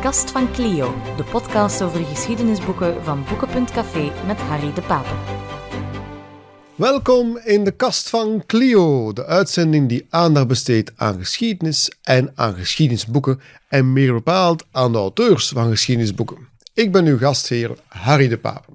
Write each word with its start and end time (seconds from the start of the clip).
Kast 0.00 0.30
van 0.30 0.52
Clio, 0.52 0.94
de 1.16 1.24
podcast 1.24 1.82
over 1.82 2.04
geschiedenisboeken 2.04 3.04
van 3.04 3.24
Boeken.café 3.28 4.12
met 4.26 4.40
Harry 4.40 4.72
de 4.72 4.80
Pape. 4.80 5.08
Welkom 6.74 7.38
in 7.44 7.64
de 7.64 7.70
Kast 7.70 8.08
van 8.08 8.42
Clio, 8.46 9.12
de 9.12 9.24
uitzending 9.26 9.88
die 9.88 10.06
aandacht 10.10 10.46
besteedt 10.46 10.92
aan 10.96 11.18
geschiedenis 11.18 11.90
en 12.02 12.32
aan 12.34 12.54
geschiedenisboeken 12.54 13.40
en 13.68 13.92
meer 13.92 14.12
bepaald 14.12 14.64
aan 14.70 14.92
de 14.92 14.98
auteurs 14.98 15.48
van 15.48 15.70
geschiedenisboeken. 15.70 16.48
Ik 16.74 16.92
ben 16.92 17.06
uw 17.06 17.18
gastheer 17.18 17.70
Harry 17.88 18.28
de 18.28 18.38
Pape. 18.38 18.72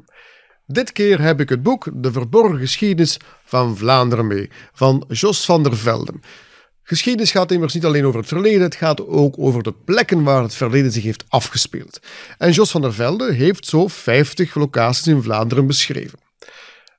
Dit 0.66 0.92
keer 0.92 1.22
heb 1.22 1.40
ik 1.40 1.50
het 1.50 1.64
boek 1.64 1.90
De 1.94 2.12
Verborgen 2.12 2.60
Geschiedenis 2.60 3.20
van 3.46 3.78
Vlaanderen 3.78 4.28
mee, 4.28 4.50
van 4.74 5.06
Jos 5.08 5.46
van 5.46 5.64
der 5.64 5.78
Velde. 5.78 6.14
Geschiedenis 6.84 7.32
gaat 7.32 7.52
immers 7.52 7.74
niet 7.74 7.86
alleen 7.86 8.06
over 8.06 8.20
het 8.20 8.28
verleden, 8.28 8.62
het 8.62 8.76
gaat 8.76 9.08
ook 9.08 9.36
over 9.38 9.64
de 9.64 9.74
plekken 9.86 10.24
waar 10.24 10.44
het 10.44 10.56
verleden 10.56 10.92
zich 10.92 11.04
heeft 11.04 11.24
afgespeeld. 11.28 12.00
En 12.38 12.52
Jos 12.52 12.72
van 12.72 12.82
der 12.82 12.94
Velde 12.94 13.34
heeft 13.34 13.66
zo 13.66 13.88
50 13.88 14.56
locaties 14.56 15.08
in 15.08 15.22
Vlaanderen 15.22 15.68
beschreven. 15.68 16.20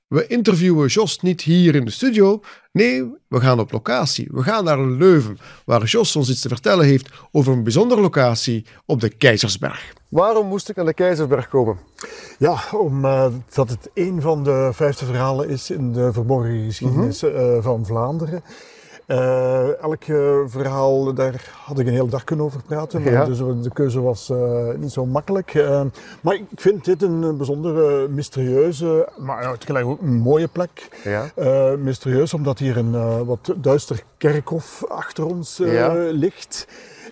We 0.06 0.26
interviewen 0.26 0.88
Jos 0.88 1.20
niet 1.20 1.40
hier 1.40 1.74
in 1.74 1.84
de 1.84 1.90
studio. 1.90 2.40
Nee, 2.72 3.12
we 3.28 3.40
gaan 3.40 3.60
op 3.60 3.72
locatie. 3.72 4.28
We 4.30 4.42
gaan 4.42 4.64
naar 4.64 4.80
Leuven, 4.86 5.38
waar 5.64 5.84
Jos 5.84 6.16
ons 6.16 6.30
iets 6.30 6.40
te 6.40 6.48
vertellen 6.48 6.86
heeft 6.86 7.10
over 7.32 7.52
een 7.52 7.62
bijzondere 7.62 8.00
locatie 8.00 8.66
op 8.86 9.00
de 9.00 9.08
Keizersberg. 9.08 9.92
Waarom 10.08 10.46
moest 10.46 10.68
ik 10.68 10.76
naar 10.76 10.84
de 10.84 10.94
Keizersberg 10.94 11.48
komen? 11.48 11.78
Ja, 12.38 12.58
omdat 12.72 13.68
het 13.68 13.90
een 13.94 14.20
van 14.20 14.44
de 14.44 14.70
vijfde 14.72 15.04
verhalen 15.04 15.48
is 15.48 15.70
in 15.70 15.92
de 15.92 16.12
verborgen 16.12 16.64
geschiedenis 16.64 17.22
mm 17.22 17.62
van 17.62 17.86
Vlaanderen. 17.86 18.42
Uh, 19.06 19.82
elk 19.82 20.06
uh, 20.06 20.38
verhaal, 20.46 21.14
daar 21.14 21.50
had 21.64 21.78
ik 21.78 21.86
een 21.86 21.92
hele 21.92 22.08
dag 22.08 22.24
kunnen 22.24 22.44
over 22.44 22.62
praten. 22.62 23.02
Ja. 23.02 23.24
Dus 23.24 23.38
de 23.38 23.70
keuze 23.72 24.00
was 24.00 24.28
uh, 24.30 24.68
niet 24.76 24.92
zo 24.92 25.06
makkelijk. 25.06 25.64
maar 26.20 26.34
ik 26.34 26.44
vind 26.54 26.84
dit 26.84 27.02
een 27.02 27.36
bijzondere, 27.36 28.08
mysterieuze, 28.08 29.08
maar 29.18 29.58
tegelijk 29.58 29.86
ook 29.86 30.00
een 30.00 30.16
mooie 30.16 30.48
plek. 30.48 30.88
Ja. 31.04 31.76
mysterieus 31.76 32.34
omdat 32.34 32.58
hier 32.58 32.76
een 32.76 33.24
wat 33.24 33.54
duister 33.56 34.02
kerkhof 34.18 34.84
achter 34.88 35.26
ons 35.26 35.56
ja. 35.56 35.94
ligt. 35.94 36.66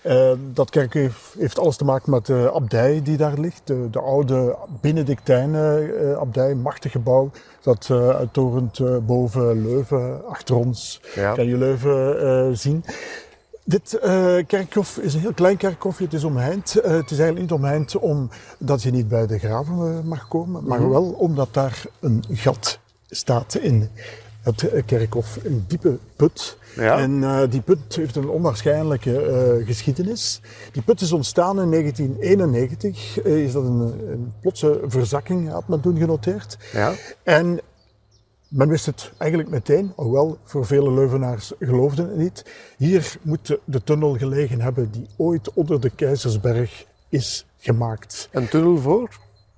Uh, 0.07 0.33
dat 0.53 0.71
kerkhof 0.71 1.35
heeft 1.39 1.59
alles 1.59 1.77
te 1.77 1.85
maken 1.85 2.11
met 2.11 2.27
de 2.27 2.51
abdij 2.55 3.03
die 3.03 3.17
daar 3.17 3.39
ligt. 3.39 3.61
De, 3.65 3.91
de 3.91 4.01
oude 4.01 4.57
Benedictijnen 4.81 5.83
uh, 5.83 6.17
abdij, 6.17 6.55
machtig 6.55 6.93
gebouw. 6.93 7.31
Dat 7.61 7.89
uh, 7.91 8.09
uittorend 8.09 9.07
boven 9.07 9.63
Leuven, 9.63 10.29
achter 10.29 10.55
ons 10.57 11.01
ja. 11.15 11.33
kan 11.33 11.47
je 11.47 11.57
Leuven 11.57 12.57
zien. 12.57 12.85
Dit 13.65 13.99
kerkhof 14.47 14.97
is 14.97 15.15
een 15.15 15.21
heel 15.21 15.35
klein 15.35 15.57
kerkhofje. 15.57 16.05
Het 16.05 16.13
is 16.13 16.25
omheind. 16.25 16.73
het 16.73 17.11
is 17.11 17.19
eigenlijk 17.19 17.41
niet 17.41 17.53
omheind 17.53 17.99
omdat 17.99 18.83
je 18.83 18.91
niet 18.91 19.09
bij 19.09 19.27
de 19.27 19.39
graven 19.39 20.07
mag 20.07 20.29
komen. 20.29 20.65
Maar 20.65 20.79
mm 20.79 20.85
-hmm. 20.85 20.93
wel 20.93 21.11
omdat 21.11 21.49
daar 21.55 21.85
een 22.01 22.25
gat 22.31 22.79
staat 23.11 23.55
in 23.55 23.91
het 24.43 24.71
kerkhof. 24.87 25.39
Een 25.45 25.65
diepe 25.69 25.99
put 26.17 26.57
ja. 26.77 26.99
En 26.99 27.11
uh, 27.11 27.41
die 27.49 27.61
put 27.61 27.97
heeft 27.97 28.17
een 28.17 28.29
onwaarschijnlijke 28.29 29.57
uh, 29.59 29.67
geschiedenis. 29.67 30.41
Die 30.73 30.83
put 30.83 31.01
is 31.01 31.13
ontstaan 31.13 31.61
in 31.61 31.71
1991. 31.71 33.25
Uh, 33.25 33.45
is 33.45 33.53
dat 33.53 33.65
een, 33.65 33.81
een, 34.11 34.33
plotse 34.41 34.81
verzakking, 34.87 35.51
had 35.51 35.69
men 35.69 35.81
toen 35.81 35.99
genoteerd. 35.99 36.59
Ja. 36.73 36.93
En 37.23 37.61
men 38.49 38.69
wist 38.69 38.87
het 38.87 39.13
eigenlijk 39.19 39.51
meteen, 39.51 39.93
hoewel 39.97 40.39
voor 40.45 40.67
vele 40.67 40.93
Leuvenaars 40.93 41.53
geloofden 41.59 42.09
het 42.09 42.17
niet. 42.17 42.45
Hier 42.77 43.17
moet 43.23 43.59
de 43.65 43.83
tunnel 43.85 44.17
gelegen 44.17 44.61
hebben 44.61 44.91
die 44.91 45.07
ooit 45.17 45.53
onder 45.53 45.81
de 45.81 45.91
Keizersberg 45.91 46.85
is 47.09 47.47
gemaakt. 47.59 48.29
Een 48.33 48.49
tunnel 48.49 48.79
voor? 48.79 49.09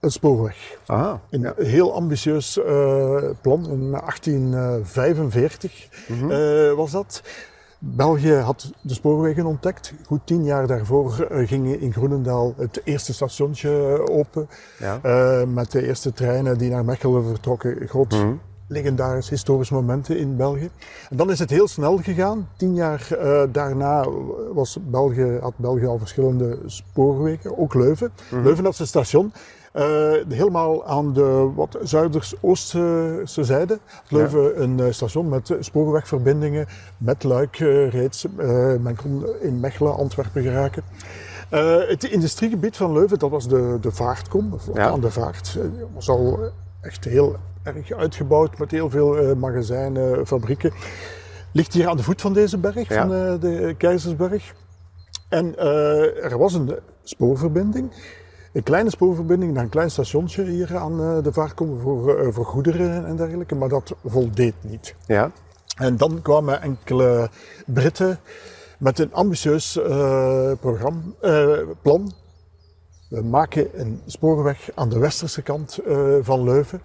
Een 0.04 0.10
spoorweg. 0.10 0.78
Aha, 0.86 1.20
een 1.30 1.40
ja. 1.40 1.54
heel 1.56 1.94
ambitieus 1.94 2.58
uh, 2.58 3.22
plan. 3.40 3.70
In 3.70 3.90
1845 3.90 5.88
mm 6.08 6.18
-hmm. 6.18 6.30
uh, 6.30 6.72
was 6.72 6.90
dat. 6.90 7.22
België 7.78 8.34
had 8.34 8.72
de 8.80 8.94
spoorwegen 8.94 9.46
ontdekt. 9.46 9.92
Goed 10.06 10.20
tien 10.24 10.44
jaar 10.44 10.66
daarvoor 10.66 11.28
uh, 11.30 11.48
ging 11.48 11.80
in 11.80 11.92
Groenendaal 11.92 12.54
het 12.56 12.80
eerste 12.84 13.14
stationtje 13.14 14.02
open. 14.10 14.48
Ja. 14.78 15.00
met 15.46 15.70
de 15.70 15.86
eerste 15.86 16.12
treinen 16.12 16.58
die 16.58 16.70
naar 16.70 16.84
Mechelen 16.84 17.24
vertrokken. 17.24 17.88
Groot 17.88 18.12
mm 18.12 18.20
-hmm. 18.20 18.40
Legendarisch 18.66 19.28
historisch 19.28 19.70
momenten 19.70 20.18
in 20.18 20.36
België. 20.36 20.70
En 21.10 21.16
dan 21.16 21.30
is 21.30 21.38
het 21.38 21.50
heel 21.50 21.68
snel 21.68 21.96
gegaan. 21.96 22.48
Tien 22.56 22.74
jaar 22.74 23.08
daarna 23.52 24.06
was 24.52 24.78
België, 24.80 25.38
had 25.40 25.56
België 25.56 25.86
al 25.86 25.98
verschillende 25.98 26.58
spoorwegen. 26.66 27.58
Ook 27.58 27.74
Leuven. 27.74 28.10
Mm 28.14 28.28
-hmm. 28.28 28.46
Leuven 28.46 28.64
had 28.64 28.76
zijn 28.76 28.88
station. 28.88 29.32
Uh, 29.76 29.82
helemaal 30.28 30.86
aan 30.86 31.12
de 31.12 31.50
wat 31.54 31.78
zuiders-oostse 31.82 33.22
zijde. 33.24 33.78
Leuven 34.08 34.42
ja. 34.42 34.54
een 34.54 34.78
uh, 34.78 34.90
station 34.90 35.28
met 35.28 35.56
spoorwegverbindingen 35.60 36.66
met 36.98 37.22
Luik 37.22 37.56
reeds. 37.90 38.26
men 38.80 38.96
kon 38.96 39.26
in 39.40 39.60
Mechelen, 39.60 39.96
Antwerpen 39.96 40.42
geraken. 40.42 40.82
het 41.88 42.04
industriegebied 42.04 42.76
van 42.76 42.92
Leuven, 42.92 43.18
dat 43.18 43.30
was 43.30 43.48
de, 43.48 43.78
de 43.80 43.90
vaartkom, 43.90 44.58
ja. 44.74 44.88
aan 44.88 45.00
de 45.00 45.10
vaart. 45.10 45.58
was 45.94 46.08
al 46.08 46.38
echt 46.80 47.04
heel 47.04 47.36
erg 47.64 47.92
uitgebouwd 47.92 48.58
met 48.58 48.70
heel 48.70 48.90
veel 48.90 49.36
magazijnen, 49.36 50.26
fabrieken. 50.26 50.72
Ligt 51.52 51.72
hier 51.72 51.88
aan 51.88 51.96
de 51.96 52.02
voet 52.02 52.20
van 52.20 52.32
deze 52.32 52.58
berg, 52.58 52.88
ja. 52.88 53.06
van 53.06 53.08
de 53.40 53.74
Keizersberg. 53.78 54.54
En 55.28 55.58
er 56.22 56.38
was 56.38 56.54
een 56.54 56.78
spoorverbinding 57.02 57.92
een 58.54 58.62
kleine 58.62 58.90
spoorverbinding 58.90 59.52
naar 59.52 59.62
een 59.62 59.68
klein 59.68 59.90
stationnetje 59.90 60.44
hier 60.44 60.76
aan 60.76 61.00
eh, 61.00 61.22
de 61.22 61.32
vaart 61.32 61.54
komen 61.54 61.80
voor, 61.80 62.32
voor 62.32 62.44
goederen 62.44 63.06
en 63.06 63.16
dergelijke, 63.16 63.54
maar 63.54 63.68
dat 63.68 63.94
voldeed 64.04 64.54
niet. 64.60 64.94
Ja. 65.06 65.30
En 65.76 65.96
dan 65.96 66.22
kwamen 66.22 66.62
enkele 66.62 67.30
Britten 67.66 68.18
met 68.78 68.98
een 68.98 69.12
ambitieus 69.12 69.76
uh, 69.76 70.52
programma, 70.60 71.00
plan. 71.82 72.12
We 73.08 73.22
maken 73.22 73.80
een 73.80 74.00
spoorweg 74.06 74.70
aan 74.74 74.88
de 74.88 74.98
westerse 74.98 75.42
kant 75.42 75.78
van 76.20 76.44
Leuven. 76.44 76.80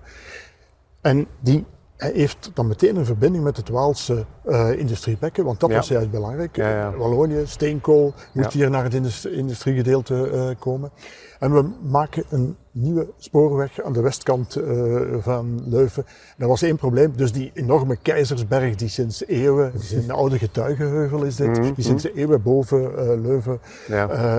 En 1.02 1.28
die 1.40 1.66
heeft 2.00 2.52
dan 2.54 2.68
meteen 2.68 2.96
een 2.96 3.06
verbinding 3.06 3.44
met 3.44 3.58
het 3.58 3.70
Waalse 3.70 4.26
uh, 4.46 4.72
industriebekken, 4.72 5.46
want 5.46 5.60
dat 5.60 5.70
ja. 5.70 5.76
was 5.76 5.88
juist 5.88 6.12
belangrijk. 6.12 6.56
Ja, 6.56 6.70
ja. 6.70 6.92
Wallonië, 6.92 7.42
steenkool, 7.46 8.14
moet 8.34 8.54
hier 8.54 8.70
naar 8.70 8.84
het 8.84 9.26
industriegedeelte 9.26 10.30
uh, 10.34 10.50
komen. 10.60 10.92
En 11.40 11.54
we 11.54 11.70
maken 11.82 12.24
een 12.30 12.58
nieuwe 12.72 13.08
spoorweg 13.18 13.82
aan 13.82 13.94
de 13.94 14.02
westkant 14.02 14.58
uh, 14.58 15.02
van 15.20 15.62
Leuven. 15.66 16.06
Er 16.38 16.48
was 16.48 16.62
één 16.62 16.76
probleem, 16.76 17.14
dus 17.16 17.32
die 17.32 17.52
enorme 17.54 17.96
Keizersberg 17.96 18.76
die 18.76 18.90
sinds 18.90 19.26
eeuwen, 19.26 19.74
een 19.92 20.12
oude 20.12 20.38
getuigenheuvel 20.38 21.24
is 21.24 21.36
dit, 21.36 21.48
mm 21.48 21.54
-hmm. 21.54 21.74
die 21.74 21.84
sinds 21.84 22.04
eeuwen 22.04 22.42
boven 22.42 23.22
Leuven 23.22 23.60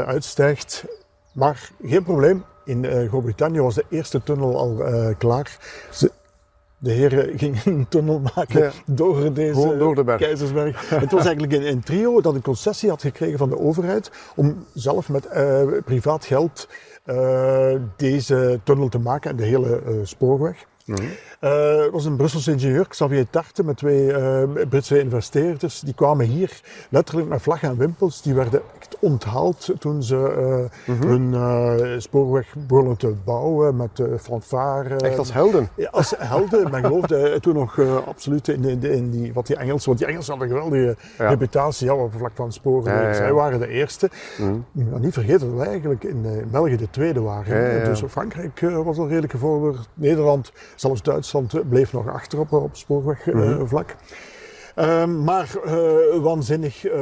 uitstijgt. 0.06 0.84
Maar 1.32 1.70
geen 1.82 2.02
probleem, 2.02 2.44
in 2.64 3.08
Groot-Brittannië 3.08 3.60
was 3.60 3.74
de 3.74 3.84
eerste 3.88 4.22
tunnel 4.22 4.58
al 4.58 4.84
klaar. 5.18 5.58
Ze, 5.90 6.10
de 6.80 6.90
heren 6.90 7.38
gingen 7.38 7.60
een 7.64 7.88
tunnel 7.88 8.20
maken 8.34 8.62
ja. 8.62 8.70
door 8.86 9.32
deze 9.32 9.76
door 9.76 9.94
de 9.94 10.16
Keizersberg. 10.16 10.90
het 10.90 11.12
was 11.12 11.24
eigenlijk 11.24 11.52
een, 11.52 11.66
een, 11.66 11.80
trio 11.80 12.20
dat 12.20 12.34
een 12.34 12.42
concessie 12.42 12.88
had 12.88 13.02
gekregen 13.02 13.38
van 13.38 13.48
de 13.48 13.58
overheid 13.58 14.10
om 14.36 14.66
zelf 14.74 15.08
met 15.08 15.28
uh, 15.34 15.62
privaat 15.84 16.24
geld 16.24 16.68
uh, 17.06 17.74
deze 17.96 18.60
tunnel 18.64 18.88
te 18.88 18.98
maken 18.98 19.30
en 19.30 19.36
de 19.36 19.44
hele 19.44 19.82
uh, 19.86 19.94
spoorweg. 20.02 20.64
Mm 20.84 20.96
-hmm. 20.96 21.08
Uh, 21.40 21.84
er 21.84 21.90
was 21.90 22.04
een 22.04 22.16
Brusselse 22.16 22.50
ingenieur, 22.50 22.88
Xavier 22.88 23.26
Tarte, 23.30 23.64
met 23.64 23.76
twee 23.76 24.06
uh, 24.06 24.42
Britse 24.68 25.00
investeerders. 25.00 25.80
Die 25.80 25.94
kwamen 25.94 26.26
hier 26.26 26.60
letterlijk 26.88 27.28
met 27.28 27.42
vlag 27.42 27.62
en 27.62 27.76
wimpels. 27.76 28.22
Die 28.22 28.34
werden 28.34 28.62
echt 28.78 28.96
onthaald 28.98 29.70
toen 29.78 30.02
ze 30.02 30.14
uh, 30.16 30.94
mm 30.94 31.00
-hmm. 31.00 31.32
hun 31.32 32.02
spoorweg 32.02 32.54
begonnen 32.66 32.96
te 32.96 33.14
bouwen 33.24 33.76
met 33.76 34.02
fanfare. 34.20 34.96
Echt 34.96 35.18
als 35.18 35.32
helden? 35.32 35.68
Ja, 35.76 35.88
als 35.90 36.14
helden. 36.18 36.70
Men 36.70 36.84
geloofde 36.84 37.36
toen 37.40 37.54
nog 37.54 37.78
absoluut 38.06 38.48
in, 38.48 38.64
in, 38.64 38.82
in, 38.82 39.10
die, 39.10 39.32
wat 39.32 39.46
die 39.46 39.56
Engelsen, 39.56 39.86
want 39.86 39.98
die 39.98 40.08
Engelsen 40.08 40.30
hadden 40.30 40.50
een 40.50 40.62
geweldige 40.62 40.96
ja. 41.18 41.28
reputatie 41.28 41.86
ja, 41.86 41.94
op 41.94 42.10
het 42.10 42.18
vlak 42.20 42.32
van 42.34 42.52
sporen. 42.52 42.92
Ja, 42.92 43.14
Zij 43.14 43.32
waren 43.32 43.60
de 43.60 43.68
eerste. 43.68 44.10
Mm 44.38 44.64
-hmm. 44.72 45.00
niet 45.00 45.12
vergeten 45.12 45.48
dat 45.48 45.56
wij 45.56 45.66
eigenlijk 45.66 46.04
in, 46.04 46.24
in 46.24 46.48
België 46.50 46.76
de 46.76 46.90
tweede 46.90 47.20
waren. 47.20 47.84
Dus 47.84 48.02
Frankrijk 48.08 48.60
was 48.60 48.98
al 48.98 49.08
redelijk 49.08 49.32
gevorderd. 49.32 49.88
Nederland, 49.94 50.52
zelfs 50.74 51.02
Duitsland 51.02 51.28
Duitsland 51.32 51.68
bleef 51.68 51.92
nog 51.92 52.08
achter 52.08 52.38
op, 52.38 52.52
op 52.52 52.76
spoorwegvlak. 52.76 53.96
Mm 54.76 54.82
-hmm. 54.84 55.18
uh, 55.18 55.24
maar 55.24 55.50
uh, 55.64 56.22
waanzinnig 56.22 56.84
uh, 56.84 56.92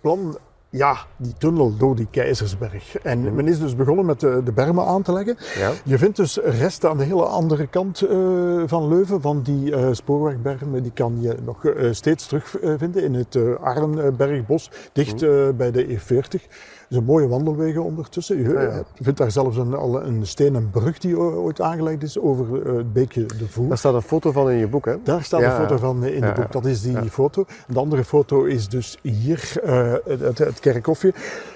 plan. 0.00 0.38
Ja, 0.72 0.96
die 1.16 1.34
tunnel 1.38 1.76
door 1.76 1.96
die 1.96 2.06
Keizersberg. 2.10 2.96
En 2.96 3.18
mm 3.18 3.26
-hmm. 3.26 3.34
men 3.34 3.48
is 3.48 3.58
dus 3.58 3.76
begonnen 3.76 4.06
met 4.06 4.20
de, 4.20 4.40
de 4.44 4.52
bermen 4.52 4.84
aan 4.84 5.02
te 5.02 5.12
leggen. 5.12 5.36
Ja. 5.58 5.70
Je 5.84 5.98
vindt 5.98 6.16
dus 6.16 6.36
resten 6.36 6.90
aan 6.90 6.96
de 6.96 7.04
hele 7.04 7.24
andere 7.24 7.66
kant 7.66 8.02
uh, 8.02 8.62
van 8.66 8.88
Leuven, 8.88 9.20
van 9.20 9.42
die 9.42 9.70
uh, 9.70 9.88
spoorwegbermen. 9.92 10.82
Die 10.82 10.92
kan 10.92 11.20
je 11.20 11.36
nog 11.44 11.64
uh, 11.64 11.92
steeds 11.92 12.26
terugvinden 12.26 13.02
in 13.02 13.14
het 13.14 13.38
Arnbergbos, 13.60 14.70
dicht 14.92 15.22
mm 15.22 15.28
-hmm. 15.28 15.56
bij 15.56 15.70
de 15.70 15.98
E40. 15.98 16.40
zijn 16.88 17.04
mooie 17.04 17.28
wandelwegen 17.28 17.84
ondertussen. 17.84 18.38
Je 18.42 18.50
Ah, 18.56 18.74
ja. 18.74 18.82
vindt 18.94 19.18
daar 19.18 19.30
zelfs 19.30 19.56
een, 19.56 19.72
een 20.06 20.26
stenen 20.26 20.70
brug 20.70 20.98
die 20.98 21.18
ooit 21.18 21.60
aangelegd 21.60 22.02
is 22.02 22.18
over 22.18 22.66
eh, 22.66 22.76
het 22.76 22.92
beekje 22.92 23.26
de 23.26 23.48
Voer. 23.48 23.68
Daar 23.68 23.78
staat 23.78 23.94
een 23.94 24.02
foto 24.02 24.32
van 24.32 24.50
in 24.50 24.56
je 24.56 24.68
boek, 24.68 24.84
hè? 24.84 24.94
Daar 25.02 25.22
staat 25.22 25.42
een 25.42 25.50
foto 25.50 25.76
van 25.76 26.04
eh, 26.04 26.14
in 26.14 26.22
het 26.22 26.34
boek. 26.34 26.52
Dat 26.52 26.64
is 26.64 26.82
die 26.82 27.10
foto. 27.10 27.44
De 27.66 27.78
andere 27.78 28.04
foto 28.04 28.44
is 28.44 28.68
dus 28.68 28.98
hier, 29.02 29.52
eh, 29.64 29.92
het, 30.04 30.38
het, 30.38 30.59
het 30.60 30.72
kerkhofje. 30.72 31.12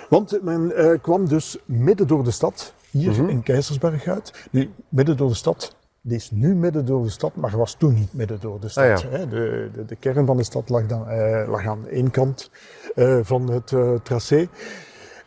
Want 0.09 0.39
men 0.43 0.77
eh, 0.77 1.01
kwam 1.03 1.29
dus 1.29 1.59
midden 1.65 2.07
door 2.07 2.25
de 2.25 2.31
stad, 2.31 2.73
hier 2.91 3.11
Mhm. 3.11 3.29
in 3.29 3.43
Keizersberg 3.43 4.07
uit. 4.07 4.33
Nu, 4.51 4.71
midden 4.89 5.17
door 5.17 5.29
de 5.29 5.35
stad. 5.35 5.77
Die 6.01 6.17
is 6.17 6.31
nu 6.31 6.55
midden 6.55 6.85
door 6.85 7.03
de 7.05 7.11
stad, 7.11 7.35
maar 7.37 7.57
was 7.57 7.75
toen 7.75 7.95
niet 7.95 8.15
midden 8.15 8.41
door 8.41 8.61
de 8.61 8.69
stad. 8.69 8.85
Ah, 8.85 8.99
ja. 8.99 9.09
hè. 9.19 9.29
De, 9.29 9.71
de, 9.75 9.85
de 9.85 9.97
kern 9.97 10.27
van 10.27 10.37
de 10.37 10.43
stad 10.43 10.69
lag, 10.69 10.87
dan, 10.87 11.09
eh, 11.09 11.49
lag 11.49 11.67
aan 11.67 11.87
één 11.89 12.11
kant 12.11 12.51
eh, 12.95 13.19
van 13.23 13.51
het 13.51 13.73
tracé. 14.03 14.49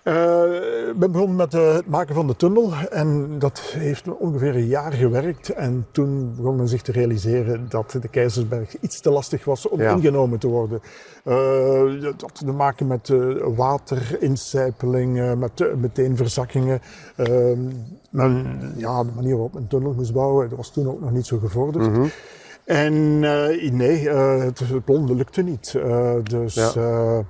Eh, 0.07 0.89
Ik 0.89 0.98
ben 1.00 1.12
begonnen 1.12 1.36
met 1.36 1.54
eh, 1.54 1.74
het 1.74 1.88
maken 1.88 2.15
van 2.15 2.27
de 2.27 2.36
tunnel 2.36 2.71
en 2.92 3.39
dat 3.39 3.59
heeft 3.59 4.07
ongeveer 4.18 4.56
een 4.56 4.65
jaar 4.68 4.92
gewerkt. 4.94 5.50
En 5.50 5.86
toen 5.92 6.33
begon 6.36 6.56
men 6.56 6.68
zich 6.68 6.81
te 6.81 6.92
realiseren 6.92 7.65
dat 7.69 7.98
de 8.01 8.07
Keizersberg 8.07 8.80
iets 8.80 9.00
te 9.01 9.09
lastig 9.12 9.45
was 9.45 9.68
om 9.69 9.81
Ja. 9.81 9.92
ingenomen 9.95 10.39
te 10.39 10.48
worden. 10.48 10.80
Eh, 11.24 12.01
dat 12.01 12.21
had 12.21 12.36
te 12.36 12.45
maken 12.51 12.88
met 12.88 13.13
waterincijpeling, 13.56 15.36
met 15.39 15.75
meteen 15.81 16.18
verzakkingen. 16.18 16.81
Eh, 17.15 17.27
men, 18.09 18.59
ja, 18.77 19.04
de 19.04 19.12
manier 19.15 19.33
waarop 19.33 19.54
men 19.54 19.62
een 19.62 19.68
tunnel 19.68 19.94
moest 19.94 20.13
bouwen, 20.13 20.50
dat 20.50 20.57
was 20.57 20.71
toen 20.71 20.88
ook 20.89 21.00
nog 21.01 21.12
niet 21.12 21.25
zo 21.25 21.38
gevorderd. 21.38 21.89
Mhm. 21.92 22.06
En 22.65 23.19
nee, 23.77 24.09
het, 24.09 24.59
het 24.59 24.86
plan 24.86 25.15
lukte 25.15 25.42
niet. 25.42 25.75
Dus 26.24 26.54
Ja. 26.54 27.24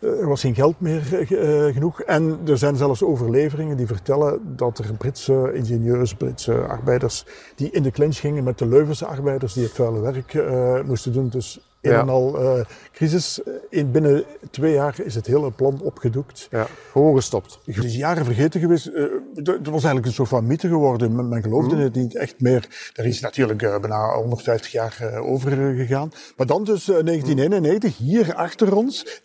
Eh, 0.00 0.20
er 0.20 0.28
was 0.28 0.40
geen 0.40 0.54
geld 0.54 0.80
meer 0.80 1.02
eh, 1.20 1.72
genoeg. 1.74 2.00
En 2.02 2.38
er 2.46 2.58
zijn 2.58 2.76
zelfs 2.76 3.02
overleveringen 3.02 3.76
die 3.76 3.86
vertellen 3.86 4.56
dat 4.56 4.78
er 4.78 4.94
Britse 4.98 5.50
ingenieurs, 5.54 6.14
Britse 6.14 6.54
arbeiders, 6.54 7.24
die 7.54 7.70
in 7.70 7.82
de 7.82 7.90
clinch 7.90 8.16
gingen 8.16 8.44
met 8.44 8.58
de 8.58 8.66
Leuvense 8.66 9.06
arbeiders 9.06 9.52
die 9.52 9.62
het 9.62 9.72
vuile 9.72 10.00
werk 10.00 10.34
eh, 10.34 10.80
moesten 10.84 11.12
doen. 11.12 11.28
Dus 11.28 11.60
een 11.80 11.92
Ja. 11.92 12.00
en 12.00 12.08
al 12.08 12.38
eh, 12.40 12.64
crisis. 12.92 13.40
In 13.70 13.90
binnen 13.90 14.24
twee 14.50 14.72
jaar 14.72 14.94
is 15.04 15.14
het 15.14 15.26
hele 15.26 15.50
plan 15.50 15.80
opgedoekt. 15.82 16.48
Ja, 16.50 16.66
gewoon 16.92 17.14
gestopt. 17.14 17.58
Het 17.64 17.84
is 17.84 17.96
jaren 17.96 18.24
vergeten 18.24 18.60
geweest. 18.60 18.86
Eh, 18.86 19.02
Het 19.34 19.46
was 19.46 19.72
eigenlijk 19.84 20.06
een 20.06 20.12
soort 20.12 20.28
van 20.28 20.46
mythe 20.46 20.68
geworden. 20.68 21.16
Men, 21.16 21.28
men 21.28 21.42
geloofde 21.42 21.76
het 21.76 21.94
niet 21.94 22.16
echt 22.16 22.40
meer. 22.40 22.90
Er 22.94 23.04
is 23.06 23.20
natuurlijk 23.20 23.62
eh, 23.62 23.78
bijna 23.80 24.14
150 24.14 24.72
jaar 24.72 24.96
eh, 25.00 25.26
over 25.30 25.50
gegaan. 25.76 26.12
Maar 26.36 26.46
dan 26.46 26.64
dus 26.64 26.88
eh, 26.88 27.04
1991, 27.04 27.96
hier 27.98 28.34
achter 28.34 28.76
ons. 28.76 29.20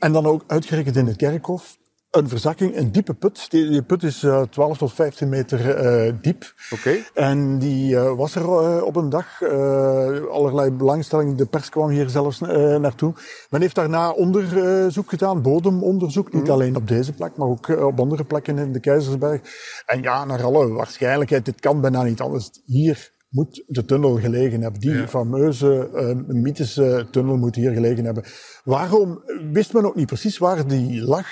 En 0.00 0.12
dan 0.12 0.26
ook 0.26 0.44
uitgerekend 0.46 0.96
in 0.96 1.06
het 1.06 1.16
kerkhof. 1.16 1.78
Een 2.10 2.28
verzakking, 2.28 2.76
een 2.76 2.92
diepe 2.92 3.14
put. 3.14 3.50
Die, 3.50 3.68
die 3.68 3.82
put 3.82 4.02
is 4.02 4.22
eh, 4.22 4.42
12 4.42 4.78
tot 4.78 4.92
15 4.92 5.28
meter 5.28 5.76
eh, 5.76 6.12
diep. 6.20 6.54
Oké. 6.70 6.96
En 7.14 7.58
die 7.58 7.96
eh, 7.96 8.16
was 8.16 8.34
er 8.34 8.84
op 8.84 8.96
een 8.96 9.08
dag. 9.08 9.42
allerlei 10.30 10.70
belangstelling. 10.70 11.36
De 11.36 11.46
pers 11.46 11.68
kwam 11.68 11.88
hier 11.88 12.08
zelfs 12.08 12.40
naartoe. 12.40 13.14
Men 13.50 13.60
heeft 13.60 13.74
daarna 13.74 14.10
onderzoek 14.10 15.10
gedaan, 15.10 15.42
bodemonderzoek. 15.42 16.32
Niet 16.32 16.50
alleen 16.50 16.76
op 16.76 16.88
deze 16.88 17.12
plek, 17.12 17.36
maar 17.36 17.48
ook 17.48 17.68
op 17.68 18.00
andere 18.00 18.24
plekken 18.24 18.58
in 18.58 18.72
de 18.72 18.80
Keizersberg. 18.80 19.40
En 19.86 20.02
ja, 20.02 20.24
naar 20.24 20.44
alle 20.44 20.68
waarschijnlijkheid, 20.68 21.44
dit 21.44 21.60
kan 21.60 21.80
bijna 21.80 22.02
niet 22.02 22.20
anders. 22.20 22.50
Hier 22.64 23.10
moet 23.30 23.62
de 23.66 23.84
tunnel 23.84 24.18
gelegen 24.18 24.60
hebben. 24.62 24.80
Die 24.80 25.08
fameuze, 25.08 25.90
eh, 25.94 26.34
mythische 26.34 27.06
tunnel 27.10 27.36
moet 27.36 27.54
hier 27.54 27.72
gelegen 27.72 28.04
hebben. 28.04 28.24
Waarom 28.64 29.22
wist 29.52 29.72
men 29.72 29.84
ook 29.84 29.96
niet 29.96 30.06
precies 30.06 30.38
waar 30.38 30.66
die 30.66 31.02
lag? 31.02 31.26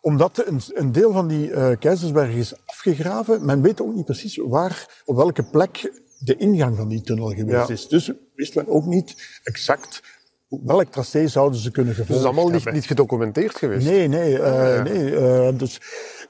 Omdat 0.00 0.46
een, 0.46 0.60
een 0.74 0.92
deel 0.92 1.12
van 1.12 1.28
die 1.28 1.50
eh 1.52 1.78
Keizersberg 1.78 2.34
is 2.34 2.54
afgegraven. 2.66 3.44
Men 3.44 3.62
weet 3.62 3.80
ook 3.82 3.94
niet 3.94 4.04
precies 4.04 4.36
waar, 4.36 5.02
op 5.04 5.16
welke 5.16 5.42
plek 5.42 5.92
de 6.18 6.36
ingang 6.36 6.76
van 6.76 6.88
die 6.88 7.00
tunnel 7.00 7.28
geweest 7.28 7.68
Ja. 7.68 7.74
is. 7.74 7.88
Dus 7.88 8.12
wist 8.34 8.54
men 8.54 8.68
ook 8.68 8.84
niet 8.86 9.40
exact 9.42 10.02
welk 10.64 10.90
tracé 10.90 11.28
zouden 11.28 11.60
ze 11.60 11.70
kunnen 11.70 11.94
Dus 11.94 12.00
gevolgd 12.06 12.22
het 12.24 12.32
is 12.32 12.38
allemaal 12.38 12.72
niet, 12.72 12.86
gedocumenteerd 12.86 13.56
geweest. 13.56 13.86
Nee, 13.86 14.08
nee, 14.08 14.38
eh, 14.38 14.52
Ah, 14.52 14.76
ja. 14.76 14.82
nee. 14.82 15.16
eh, 15.16 15.48
dus 15.58 15.80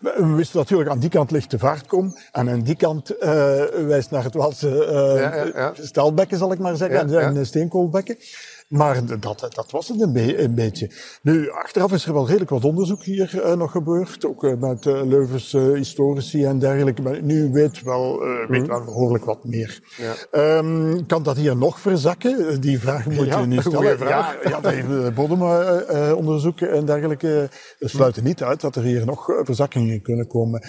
we 0.00 0.34
wisten 0.36 0.58
natuurlijk 0.58 0.90
aan 0.90 0.98
die 0.98 1.10
kant 1.10 1.30
ligt 1.30 1.50
de 1.50 1.58
vaartkom 1.58 2.16
en 2.32 2.50
aan 2.50 2.62
die 2.62 2.76
kant 2.76 3.16
eh, 3.18 3.30
wijst 3.86 4.10
naar 4.10 4.24
het 4.24 4.34
Waalse 4.34 4.84
eh 4.84 5.52
Ja, 5.54 5.72
staalbekken, 5.74 6.38
zal 6.38 6.52
ik 6.52 6.58
maar 6.58 6.76
zeggen, 6.76 7.18
en 7.20 7.46
steenkoolbekken. 7.46 8.16
Maar 8.72 9.06
dat, 9.20 9.48
dat 9.54 9.70
was 9.70 9.88
het 9.88 10.00
een, 10.00 10.12
be- 10.12 10.42
een 10.42 10.54
beetje. 10.54 10.90
Nu, 11.22 11.50
achteraf 11.50 11.92
is 11.92 12.06
er 12.06 12.12
wel 12.12 12.26
redelijk 12.26 12.50
wat 12.50 12.64
onderzoek 12.64 13.02
hier 13.02 13.40
eh, 13.42 13.54
nog 13.56 13.70
gebeurd. 13.70 14.26
Ook 14.26 14.44
eh, 14.44 14.54
met 14.56 14.86
uh, 14.86 15.02
Leuvense 15.04 15.58
historici 15.58 16.44
en 16.44 16.58
dergelijke. 16.58 17.02
Maar 17.02 17.22
nu 17.22 17.50
weet 17.52 17.82
wel, 17.82 18.18
weet 18.48 18.66
wel 18.66 18.84
behoorlijk 18.84 19.24
wat 19.24 19.44
meer. 19.44 19.80
Ja. 19.96 20.14
Ehm, 20.30 21.06
kan 21.06 21.22
dat 21.22 21.36
hier 21.36 21.56
nog 21.56 21.80
verzakken? 21.80 22.60
Die 22.60 22.80
vraag 22.80 23.06
moet 23.06 23.26
Ja, 23.26 23.38
je 23.40 23.46
nu 23.46 23.60
stellen. 23.60 23.98
vraag. 23.98 24.42
Ja, 24.42 24.50
ja, 24.50 24.60
dat 24.60 24.72
heeft 24.72 24.88
eh, 24.88 25.14
bodemonderzoek 25.14 26.60
en 26.60 26.84
dergelijke 26.84 27.48
sluiten 27.78 28.24
niet 28.24 28.42
uit 28.42 28.60
dat 28.60 28.76
er 28.76 28.82
hier 28.82 29.06
nog 29.06 29.24
verzakkingen 29.42 30.02
kunnen 30.02 30.26
komen. 30.26 30.64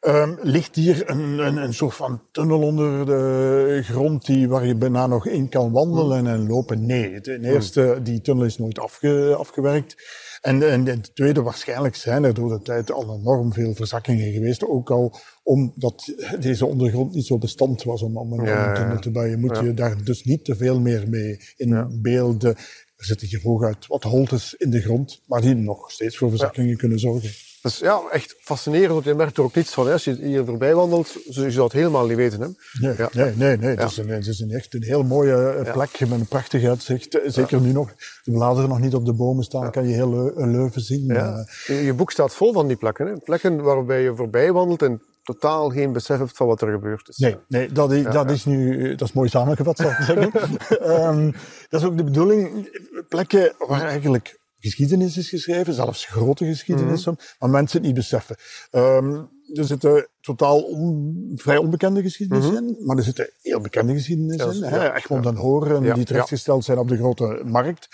Ehm, 0.00 0.34
ligt 0.42 0.74
hier 0.74 1.10
een, 1.10 1.38
een, 1.38 1.56
een 1.56 1.74
soort 1.74 1.94
van 1.94 2.22
tunnel 2.32 2.60
onder 2.62 3.06
de 3.06 3.80
grond 3.84 4.26
die, 4.26 4.48
waar 4.48 4.66
je 4.66 4.74
bijna 4.74 5.06
nog 5.06 5.26
in 5.26 5.48
kan 5.48 5.72
wandelen 5.72 6.26
en 6.26 6.46
lopen? 6.46 6.86
Nee, 6.86 7.20
ten 7.20 7.44
eerste, 7.44 8.00
die 8.02 8.20
tunnel 8.20 8.44
is 8.44 8.58
nooit 8.58 8.78
afge, 8.78 9.34
afgewerkt. 9.38 9.96
En, 10.40 10.70
en 10.70 10.84
ten 10.84 11.02
tweede, 11.14 11.42
waarschijnlijk 11.42 11.94
zijn 11.96 12.24
er 12.24 12.34
door 12.34 12.48
de 12.48 12.62
tijd 12.62 12.92
al 12.92 13.18
enorm 13.18 13.52
veel 13.52 13.74
verzakkingen 13.74 14.32
geweest. 14.32 14.64
Ook 14.66 14.90
al 14.90 15.14
omdat 15.42 16.14
deze 16.40 16.66
ondergrond 16.66 17.14
niet 17.14 17.26
zo 17.26 17.38
bestand 17.38 17.82
was 17.82 18.02
om, 18.02 18.16
om 18.16 18.32
een, 18.32 18.44
Ja, 18.44 18.74
tunnel 18.74 18.98
te 18.98 19.10
bouwen. 19.10 19.34
Je 19.34 19.40
moet 19.40 19.56
Ja. 19.56 19.62
je 19.62 19.74
daar 19.74 20.04
dus 20.04 20.24
niet 20.24 20.44
te 20.44 20.56
veel 20.56 20.80
meer 20.80 21.08
mee 21.08 21.40
in 21.56 21.98
beelden. 22.02 22.56
Er 22.96 23.04
zitten 23.04 23.28
hier 23.28 23.40
hooguit 23.42 23.86
wat 23.86 24.02
holtes 24.02 24.54
in 24.54 24.70
de 24.70 24.80
grond, 24.80 25.22
maar 25.26 25.40
die 25.40 25.54
nog 25.54 25.90
steeds 25.90 26.16
voor 26.16 26.28
verzakkingen 26.28 26.76
kunnen 26.76 26.98
zorgen. 26.98 27.30
Dus 27.66 27.78
ja, 27.78 28.00
echt 28.10 28.36
fascinerend, 28.40 28.90
want 28.92 29.04
je 29.04 29.14
merkt 29.14 29.36
er 29.36 29.42
ook 29.42 29.54
niets 29.54 29.72
van. 29.74 29.86
Hè. 29.86 29.92
Als 29.92 30.04
je 30.04 30.14
hier 30.14 30.44
voorbij 30.44 30.74
wandelt, 30.74 31.12
je 31.24 31.50
zou 31.50 31.64
het 31.64 31.72
helemaal 31.72 32.06
niet 32.06 32.16
weten. 32.16 32.40
Hè. 32.40 32.46
Nee, 32.80 32.94
Ja. 32.96 33.08
nee, 33.12 33.32
nee, 33.36 33.56
nee. 33.56 33.76
Het, 33.76 33.90
is 33.90 33.96
een, 33.96 34.08
het 34.08 34.26
is 34.26 34.40
een 34.40 34.50
echt 34.50 34.74
een 34.74 34.82
heel 34.82 35.02
mooie 35.02 35.48
eh, 35.48 35.72
plek 35.72 36.00
met 36.00 36.10
een 36.10 36.26
prachtig 36.26 36.64
uitzicht. 36.64 37.20
Eh, 37.20 37.30
Zeker 37.30 37.60
nu 37.60 37.72
nog, 37.72 37.88
de 38.24 38.32
bladeren 38.32 38.68
nog 38.68 38.80
niet 38.80 38.94
op 38.94 39.04
de 39.04 39.12
bomen 39.12 39.44
staan, 39.44 39.70
kan 39.70 39.88
je 39.88 39.94
heel 39.94 40.10
Leu- 40.10 40.46
Leuven 40.46 40.80
zien. 40.80 41.04
Ja. 41.06 41.36
Eh, 41.66 41.76
Je, 41.78 41.84
je 41.84 41.94
boek 41.94 42.10
staat 42.10 42.34
vol 42.34 42.52
van 42.52 42.66
die 42.66 42.76
plekken. 42.76 43.06
Hè. 43.06 43.16
Plekken 43.20 43.62
waarbij 43.62 44.02
je 44.02 44.14
voorbij 44.16 44.52
wandelt 44.52 44.82
en 44.82 45.02
totaal 45.22 45.70
geen 45.70 45.92
besef 45.92 46.18
hebt 46.18 46.36
van 46.36 46.46
wat 46.46 46.60
er 46.60 46.70
gebeurd 46.72 47.08
is. 47.08 47.16
Nee, 47.16 47.36
nee 47.48 47.72
dat, 47.72 47.92
is, 47.92 48.02
dat 48.04 48.30
is 48.30 48.44
nu, 48.44 48.94
dat 48.94 49.08
is 49.08 49.14
mooi 49.14 49.28
samengevat, 49.28 49.76
zou 49.76 49.90
ik 49.90 49.96
zeggen. 49.96 50.32
Ehm, 50.94 51.30
dat 51.68 51.80
is 51.80 51.86
ook 51.86 51.96
de 51.96 52.04
bedoeling. 52.04 52.68
Plekken 53.08 53.54
waar 53.58 53.82
eigenlijk 53.82 54.38
geschiedenis 54.60 55.16
is 55.16 55.28
geschreven, 55.28 55.74
zelfs 55.74 56.04
grote 56.04 56.44
geschiedenis, 56.46 57.02
soms, 57.02 57.34
maar 57.38 57.50
mensen 57.50 57.78
het 57.78 57.86
niet 57.86 57.96
beseffen. 57.96 58.36
Ehm, 58.70 59.14
er 59.54 59.64
zitten 59.64 60.08
totaal 60.20 60.60
on- 60.62 61.32
vrij 61.34 61.56
onbekende 61.56 62.02
geschiedenis 62.02 62.44
in, 62.46 62.76
maar 62.80 62.96
er 62.96 63.02
zitten 63.02 63.30
heel 63.42 63.60
bekende 63.60 63.92
geschiedenis 63.92 64.54
in. 64.54 64.58
ja, 64.58 64.68
hè. 64.68 64.94
Egmond 64.94 65.26
en 65.26 65.34
Horen, 65.36 65.82
Ja, 65.82 65.94
die 65.94 66.04
terechtgesteld 66.04 66.64
zijn 66.64 66.78
op 66.78 66.88
de 66.88 66.96
grote 66.96 67.40
markt. 67.44 67.88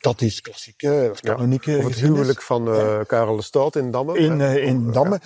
Dat 0.00 0.20
is 0.20 0.40
klassieke, 0.40 0.88
dat 1.06 1.14
is 1.14 1.20
kanonieke 1.20 1.76
Of 1.78 1.84
het 1.84 1.94
huwelijk 1.94 2.42
van 2.42 2.68
eh, 2.68 3.00
Karel 3.06 3.36
de 3.36 3.42
Stout 3.42 3.76
in 3.76 3.90
Damme. 3.90 4.18
in, 4.18 4.40
eh, 4.40 4.56
in 4.64 4.92
Damme. 4.92 5.20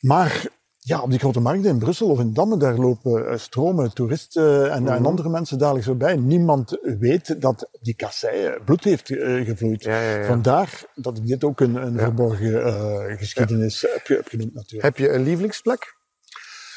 Maar 0.00 0.46
ja, 0.90 1.00
op 1.00 1.10
die 1.10 1.18
grote 1.18 1.40
markten 1.40 1.70
in 1.70 1.78
Brussel 1.78 2.08
of 2.08 2.20
in 2.20 2.32
Damme, 2.32 2.56
daar 2.56 2.76
lopen 2.76 3.26
eh, 3.28 3.36
stromen 3.38 3.94
toeristen 3.94 4.72
en, 4.72 4.82
Mhm. 4.82 4.92
en 4.92 5.06
andere 5.06 5.28
mensen 5.28 5.58
dagelijks 5.58 5.86
voorbij. 5.86 6.16
Niemand 6.16 6.78
weet 6.98 7.40
dat 7.40 7.68
die 7.80 7.94
kassei 7.94 8.58
bloed 8.64 8.84
heeft 8.84 9.10
eh, 9.10 9.44
gevloeid. 9.46 9.82
Ja, 9.82 10.00
ja, 10.00 10.16
ja. 10.18 10.24
Vandaar 10.26 10.84
dat 10.94 11.16
ik 11.18 11.26
dit 11.26 11.44
ook 11.44 11.60
een, 11.60 11.74
een 11.74 11.98
verborgen 11.98 12.64
eh, 12.64 13.18
geschiedenis 13.18 13.80
heb, 13.80 14.06
heb 14.16 14.28
genoemd 14.28 14.54
natuurlijk. 14.54 14.82
Heb 14.82 14.96
je 15.06 15.12
een 15.12 15.22
lievelingsplek? 15.22 15.98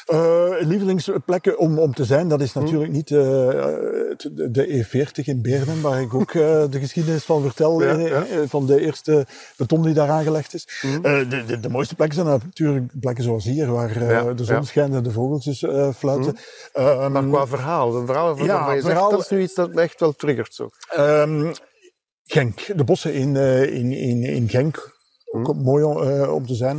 Eh, 0.04 0.50
lievelingsplekken 0.60 1.58
om, 1.58 1.78
om 1.78 1.94
te 1.94 2.04
zijn, 2.04 2.28
dat 2.28 2.40
is 2.40 2.52
natuurlijk 2.52 2.92
niet 2.92 3.10
eh, 3.10 3.18
de, 3.18 4.48
de 4.50 4.84
E40 4.84 5.24
in 5.24 5.42
Beerden, 5.42 5.80
waar 5.80 6.00
ik 6.00 6.14
ook 6.14 6.34
eh, 6.34 6.64
de 6.70 6.78
geschiedenis 6.78 7.24
van 7.24 7.42
vertel, 7.42 7.82
Ja, 7.82 7.98
ja. 7.98 8.24
van 8.46 8.66
de 8.66 8.80
eerste 8.80 9.26
beton 9.56 9.82
die 9.82 9.94
daar 9.94 10.08
aangelegd 10.08 10.54
is. 10.54 10.68
Eh, 10.82 11.00
de, 11.02 11.44
de, 11.46 11.60
de 11.60 11.68
mooiste 11.68 11.94
plekken 11.94 12.16
zijn 12.16 12.40
natuurlijk 12.44 13.00
plekken 13.00 13.24
zoals 13.24 13.44
hier, 13.44 13.72
waar 13.72 14.02
Ja, 14.10 14.32
de 14.32 14.44
zon 14.44 14.64
schijnt 14.64 14.94
en 14.94 15.02
de 15.02 15.10
vogeltjes 15.10 15.66
fluiten. 15.96 16.36
Ehm, 16.72 17.12
Maar 17.12 17.28
qua 17.28 17.46
verhaal, 17.46 17.96
een 17.96 18.06
verhaal 18.06 18.44
Ja, 18.44 18.72
je 18.72 18.80
zegt, 18.80 19.10
dat 19.10 19.20
is 19.20 19.28
nu 19.28 19.42
iets 19.42 19.54
dat 19.54 19.74
me 19.74 19.80
echt 19.80 20.00
wel 20.00 20.12
triggert. 20.12 20.54
Zo. 20.54 20.68
Ehm, 20.88 21.52
Genk, 22.24 22.76
de 22.76 22.84
bossen 22.84 23.14
in, 23.14 23.36
in, 23.36 23.92
in, 23.92 24.22
in 24.22 24.48
Genk. 24.48 24.92
Ook 25.32 25.54
mooi 25.54 25.84
om, 25.84 26.22
om 26.28 26.46
te 26.46 26.54
zijn. 26.54 26.78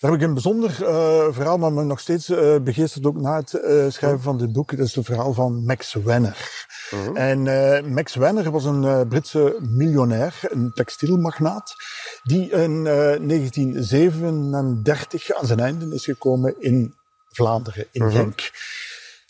Daar 0.00 0.10
heb 0.10 0.20
ik 0.20 0.26
een 0.26 0.32
bijzonder 0.32 0.70
uh, 0.80 0.88
verhaal, 1.30 1.58
maar 1.58 1.72
me 1.72 1.84
nog 1.84 2.00
steeds 2.00 2.28
uh, 2.28 2.58
begeesterd 2.58 3.06
ook 3.06 3.20
na 3.20 3.36
het 3.36 3.52
uh, 3.52 3.84
schrijven 3.88 4.20
van 4.20 4.38
dit 4.38 4.52
boek. 4.52 4.76
Dat 4.76 4.86
is 4.86 4.94
het 4.94 5.04
verhaal 5.04 5.32
van 5.32 5.64
Max 5.64 5.92
Wenner. 5.92 6.66
-huh. 6.90 7.20
En 7.20 7.42
Max 7.92 8.14
Wenner 8.14 8.50
was 8.50 8.64
een 8.64 9.08
Britse 9.08 9.58
miljonair, 9.60 10.40
een 10.42 10.72
textielmagnaat, 10.74 11.74
die 12.22 12.50
in 12.50 12.84
1937 12.84 15.32
aan 15.32 15.46
zijn 15.46 15.60
einde 15.60 15.94
is 15.94 16.04
gekomen 16.04 16.60
in 16.60 16.94
Vlaanderen, 17.28 17.86
in 17.92 18.02
-huh. 18.02 18.12
Genk. 18.12 18.50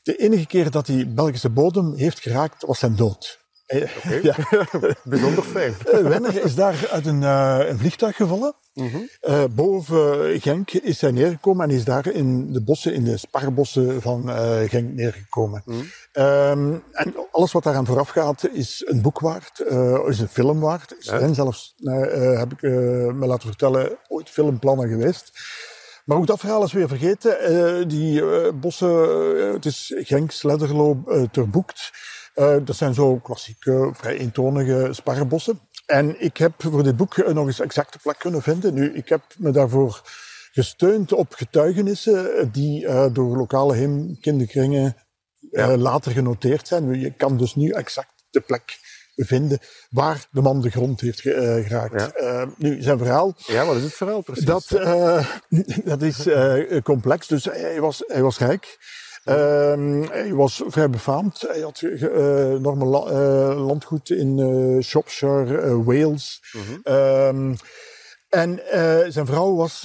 De 0.02 0.16
enige 0.16 0.46
keer 0.46 0.70
dat 0.70 0.86
hij 0.86 1.12
Belgische 1.14 1.50
bodem 1.50 1.94
heeft 1.94 2.20
geraakt, 2.20 2.64
was 2.64 2.78
zijn 2.78 2.96
dood. 2.96 3.45
Okay. 3.66 4.22
ja. 4.22 4.36
Bijzonder 5.04 5.44
fijn. 5.44 5.74
Wenner 6.02 6.44
is 6.44 6.54
daar 6.54 6.88
uit 6.90 7.06
een, 7.06 7.22
een 7.22 7.78
vliegtuig 7.78 8.16
gevallen. 8.16 8.54
Uh, 8.74 9.44
boven 9.50 10.40
Genk 10.40 10.72
is 10.72 11.00
hij 11.00 11.10
neergekomen 11.10 11.68
en 11.68 11.74
is 11.74 11.84
daar 11.84 12.06
in 12.06 12.52
de 12.52 12.62
bossen, 12.62 12.94
in 12.94 13.04
de 13.04 13.16
sparbossen 13.16 14.02
van 14.02 14.28
uh, 14.28 14.60
Genk 14.68 14.92
neergekomen. 14.92 15.62
-huh. 15.64 16.50
um, 16.50 16.82
en 16.92 17.14
alles 17.32 17.52
wat 17.52 17.62
daaraan 17.62 17.86
vooraf 17.86 18.08
gaat 18.08 18.48
is 18.52 18.82
een 18.86 19.02
boek 19.02 19.20
waard, 19.20 19.60
is 20.06 20.20
een 20.20 20.28
film 20.28 20.60
waard. 20.60 20.90
Er 20.90 20.96
zijn 20.98 21.34
zelfs, 21.34 21.74
heb 22.36 22.52
ik 22.52 22.62
me 22.62 23.26
laten 23.26 23.48
vertellen, 23.48 23.98
ooit 24.08 24.30
filmplannen 24.30 24.88
geweest. 24.88 25.32
Maar 26.04 26.16
ook 26.16 26.26
dat 26.26 26.40
verhaal 26.40 26.64
is 26.64 26.72
weer 26.72 26.88
vergeten. 26.88 27.88
die 27.88 28.22
bossen, 28.52 29.52
het 29.52 29.64
is 29.64 29.92
Genk, 29.96 30.30
Sledderlo, 30.30 31.04
Terboekt. 31.30 31.92
Dat 32.64 32.76
zijn 32.76 32.94
zo 32.94 33.16
klassieke, 33.16 33.90
vrij 33.94 34.16
eentonige 34.16 34.88
sparrenbossen. 34.90 35.60
En 35.86 36.22
ik 36.22 36.36
heb 36.36 36.52
voor 36.58 36.82
dit 36.82 36.96
boek 36.96 37.32
nog 37.32 37.46
eens 37.46 37.60
exacte 37.60 37.98
plek 38.02 38.18
kunnen 38.18 38.42
vinden. 38.42 38.74
Nu, 38.74 38.94
ik 38.94 39.08
heb 39.08 39.22
me 39.36 39.50
daarvoor 39.50 40.02
gesteund 40.56 41.12
op 41.12 41.34
getuigenissen 41.34 42.50
die 42.52 42.84
uh, 42.84 43.06
door 43.12 43.36
lokale 43.36 43.74
heemkinderkringen 43.74 44.96
ja. 45.50 45.70
uh, 45.70 45.76
later 45.76 46.12
genoteerd 46.12 46.68
zijn. 46.68 47.00
Je 47.00 47.10
kan 47.10 47.36
dus 47.36 47.54
nu 47.54 47.70
exact 47.70 48.24
de 48.30 48.40
plek 48.40 48.78
vinden 49.16 49.58
waar 49.90 50.26
de 50.30 50.40
man 50.40 50.60
de 50.60 50.70
grond 50.70 51.00
heeft 51.00 51.20
ge, 51.20 51.34
uh, 51.34 51.66
geraakt. 51.66 52.12
Ja. 52.20 52.46
nu, 52.56 52.82
zijn 52.82 52.98
verhaal... 52.98 53.34
Ja, 53.36 53.66
wat 53.66 53.76
is 53.76 53.82
het 53.82 53.94
verhaal 53.94 54.20
precies? 54.20 54.44
Dat, 54.44 54.68
dat 55.92 56.02
is 56.02 56.28
complex. 56.82 57.26
Dus 57.26 57.44
hij 57.44 57.80
was, 57.80 58.02
hij 58.06 58.22
was 58.22 58.38
rijk. 58.38 58.78
Um, 59.28 60.02
hij 60.02 60.34
was 60.34 60.62
vrij 60.66 60.90
befaamd. 60.90 61.40
Hij 61.40 61.60
had 61.60 61.82
enorme 61.82 62.84
la 62.84 63.10
uh, 63.10 63.66
landgoed 63.66 64.10
in 64.10 64.82
Shropshire, 64.82 65.84
Wales. 65.84 66.42
-hmm. 66.52 66.94
um, 66.94 67.56
en 68.28 68.60
zijn 69.12 69.26
vrouw 69.26 69.54
was 69.54 69.80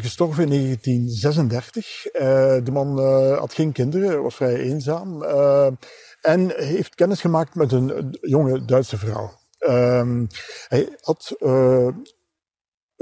gestorven 0.00 0.42
in 0.42 0.50
1936. 0.50 2.02
de 2.64 2.70
man 2.72 2.98
had 3.38 3.54
geen 3.54 3.72
kinderen, 3.72 4.22
was 4.22 4.34
vrij 4.34 4.56
eenzaam. 4.56 5.22
en 6.20 6.52
heeft 6.56 6.94
kennis 6.94 7.20
gemaakt 7.20 7.54
met 7.54 7.72
een 7.72 8.18
jonge 8.20 8.64
Duitse 8.64 8.98
vrouw. 8.98 9.30
Um, 9.68 10.26
hij 10.68 10.88
had 11.00 11.36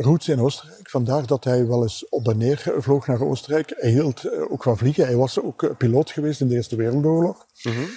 roots 0.02 0.28
in 0.28 0.40
Oostenrijk. 0.40 0.90
Vandaar 0.90 1.26
dat 1.26 1.44
hij 1.44 1.66
wel 1.66 1.82
eens 1.82 2.08
op 2.08 2.28
en 2.28 2.38
neer 2.38 2.74
vloog 2.78 3.06
naar 3.06 3.22
Oostenrijk. 3.22 3.72
Hij 3.76 3.90
hield 3.90 4.48
ook 4.48 4.62
van 4.62 4.78
vliegen. 4.78 5.04
Hij 5.04 5.16
was 5.16 5.40
ook 5.40 5.74
piloot 5.78 6.10
geweest 6.10 6.40
in 6.40 6.48
de 6.48 6.54
Eerste 6.54 6.76
Wereldoorlog. 6.76 7.46
Mm 7.62 7.72
-hmm. 7.72 7.88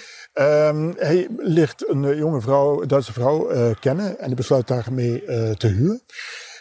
um, 0.44 0.94
hij 0.98 1.28
leert 1.36 1.88
een 1.88 2.16
jonge 2.16 2.40
vrouw, 2.40 2.82
een 2.82 2.88
Duitse 2.88 3.12
vrouw 3.12 3.52
uh, 3.52 3.70
kennen 3.80 4.18
en 4.18 4.26
hij 4.26 4.34
besluit 4.34 4.66
daarmee 4.66 5.22
uh, 5.26 5.50
te 5.50 5.66
huwen. 5.66 6.02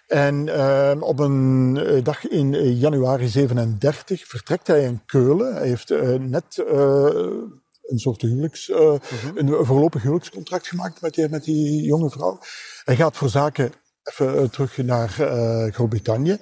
En 0.07 0.47
uh, 0.47 0.91
op 0.99 1.19
een 1.19 1.79
dag 2.03 2.27
in 2.27 2.75
januari 2.75 3.27
37 3.27 4.27
vertrekt 4.27 4.67
hij 4.67 4.83
in 4.83 5.01
Keulen. 5.05 5.55
Hij 5.55 5.67
heeft 5.67 5.89
net 6.19 6.63
een 7.85 7.99
soort 7.99 8.21
huwelijks, 8.21 8.67
mm 8.67 8.75
-hmm. 8.75 9.37
een 9.37 9.65
voorlopig 9.65 10.01
huwelijkscontract 10.01 10.67
gemaakt 10.67 11.01
met 11.01 11.13
die, 11.13 11.29
met 11.29 11.43
die 11.43 11.83
jonge 11.83 12.09
vrouw. 12.09 12.39
Hij 12.83 12.95
gaat 12.95 13.17
voor 13.17 13.29
zaken 13.29 13.71
even 14.05 14.51
terug 14.51 14.77
naar 14.77 15.15
uh, 15.19 15.73
Groot-Brittannië. 15.73 16.37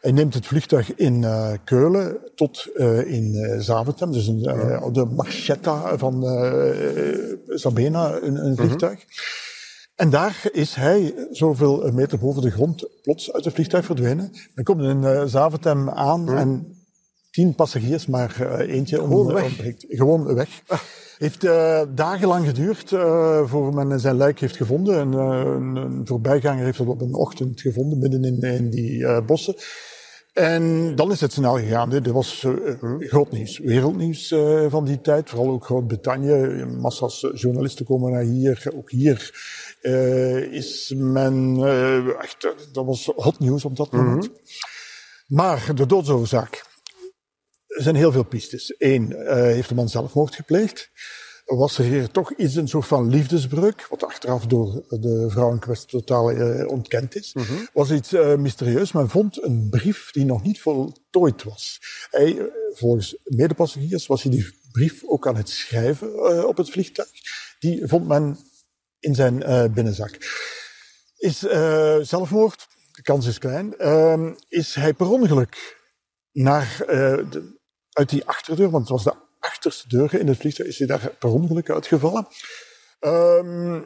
Hij 0.00 0.12
neemt 0.12 0.34
het 0.34 0.46
vliegtuig 0.46 0.94
in 0.94 1.22
uh, 1.22 1.52
Keulen 1.64 2.18
tot 2.34 2.68
uh, 2.74 3.12
in 3.12 3.56
Zaventem, 3.62 4.12
dus 4.12 4.26
een, 4.26 4.38
ja. 4.38 4.90
de 4.90 5.04
Marchetta 5.04 5.98
van 5.98 6.22
Sabena, 7.48 8.18
een, 8.22 8.44
een 8.44 8.56
vliegtuig. 8.56 9.04
En 9.94 10.10
daar 10.10 10.48
is 10.52 10.74
hij 10.74 11.28
zoveel 11.30 11.92
meter 11.92 12.18
boven 12.18 12.42
de 12.42 12.50
grond 12.50 12.88
plots 13.02 13.32
uit 13.32 13.44
het 13.44 13.54
vliegtuig 13.54 13.84
verdwenen. 13.84 14.32
Dan 14.54 14.64
komt 14.64 14.82
in 14.82 15.28
Zaventem 15.28 15.90
aan 15.90 16.28
-hmm. 16.28 16.36
en 16.36 16.77
tien 17.38 17.54
passagiers, 17.54 18.06
maar 18.06 18.60
eentje 18.60 18.96
Gewoon 18.96 19.32
weg. 19.32 19.54
Gewoon 19.88 20.34
weg. 20.34 20.48
Heeft 21.18 21.44
uh, 21.44 21.82
dagenlang 21.94 22.46
geduurd 22.46 22.90
uh, 22.90 23.46
voor 23.46 23.74
men 23.74 24.00
zijn 24.00 24.16
lijk 24.16 24.40
heeft 24.40 24.56
gevonden. 24.56 24.98
En, 24.98 25.12
een, 25.12 25.76
een, 25.76 26.06
voorbijganger 26.06 26.64
heeft 26.64 26.78
het 26.78 26.88
op 26.88 27.00
een 27.00 27.14
ochtend 27.14 27.60
gevonden, 27.60 27.98
midden 27.98 28.24
in, 28.24 28.40
in 28.40 28.70
die 28.70 29.22
bossen. 29.22 29.54
En 30.32 30.94
dan 30.96 31.10
is 31.10 31.20
het 31.20 31.32
snel 31.32 31.58
gegaan. 31.58 31.90
Dit 31.90 32.06
was 32.06 32.46
groot 32.98 33.32
nieuws, 33.32 33.58
wereldnieuws 33.58 34.34
van 34.68 34.84
die 34.84 35.00
tijd. 35.00 35.30
Vooral 35.30 35.50
ook 35.50 35.64
Groot-Brittannië. 35.64 36.64
Massa's 36.64 37.26
journalisten 37.34 37.84
komen 37.84 38.12
naar 38.12 38.22
hier. 38.22 38.72
Ook 38.76 38.90
hier 38.90 39.30
is 40.50 40.94
men 40.96 41.56
echt, 42.20 42.54
dat 42.72 42.84
was 42.84 43.10
hot 43.16 43.38
nieuws 43.38 43.64
op 43.64 43.76
dat 43.76 43.92
moment. 43.92 44.28
Mm 44.28 44.34
-hmm. 44.34 45.36
Maar 45.36 45.70
de 45.74 45.86
doodsoorzaak. 45.86 46.67
Er 47.78 47.84
zijn 47.84 47.96
heel 47.96 48.12
veel 48.12 48.24
pistes. 48.24 48.74
Eén, 48.78 49.10
uh, 49.10 49.34
heeft 49.34 49.68
de 49.68 49.74
man 49.74 49.88
zelfmoord 49.88 50.34
gepleegd? 50.34 50.90
Was 51.44 51.78
er 51.78 51.84
hier 51.84 52.10
toch 52.10 52.32
iets, 52.32 52.54
een 52.54 52.68
soort 52.68 52.86
van 52.86 53.10
liefdesbreuk, 53.10 53.86
wat 53.90 54.04
achteraf 54.04 54.46
door 54.46 54.84
de 54.88 55.26
vrouw 55.30 55.52
in 55.52 55.58
kwestie 55.58 55.88
totaal 55.88 56.32
uh, 56.32 56.68
ontkend 56.68 57.16
is? 57.16 57.34
Mm 57.34 57.42
-hmm. 57.42 57.68
Was 57.72 57.90
iets 57.90 58.12
uh, 58.12 58.34
mysterieus. 58.34 58.92
Men 58.92 59.08
vond 59.08 59.42
een 59.42 59.68
brief 59.70 60.10
die 60.12 60.24
nog 60.24 60.42
niet 60.42 60.60
voltooid 60.60 61.42
was. 61.42 61.78
Hij, 62.10 62.50
volgens 62.72 63.16
medepassagiers 63.24 64.06
was 64.06 64.22
hij 64.22 64.32
die 64.32 64.54
brief 64.72 65.04
ook 65.04 65.26
aan 65.26 65.36
het 65.36 65.48
schrijven 65.48 66.48
op 66.48 66.56
het 66.56 66.70
vliegtuig. 66.70 67.10
Die 67.58 67.86
vond 67.86 68.08
men 68.08 68.38
in 68.98 69.14
zijn 69.14 69.72
binnenzak. 69.72 70.16
Is 71.16 71.38
zelfmoord, 72.08 72.66
de 72.92 73.02
kans 73.02 73.26
is 73.26 73.38
klein, 73.38 73.76
ehm, 73.76 74.32
is 74.48 74.74
hij 74.74 74.94
per 74.94 75.10
ongeluk 75.10 75.76
naar 76.32 76.76
de, 76.86 77.57
uit 77.98 78.08
die 78.08 78.24
achterdeur, 78.24 78.70
want 78.70 78.88
het 78.88 78.92
was 78.92 79.04
de 79.04 79.14
achterste 79.38 79.88
deur 79.88 80.14
in 80.14 80.28
het 80.28 80.36
vliegtuig, 80.36 80.68
is 80.68 80.78
hij 80.78 80.86
daar 80.86 81.14
per 81.18 81.30
ongeluk 81.30 81.70
uitgevallen. 81.70 82.26
Um, 83.00 83.84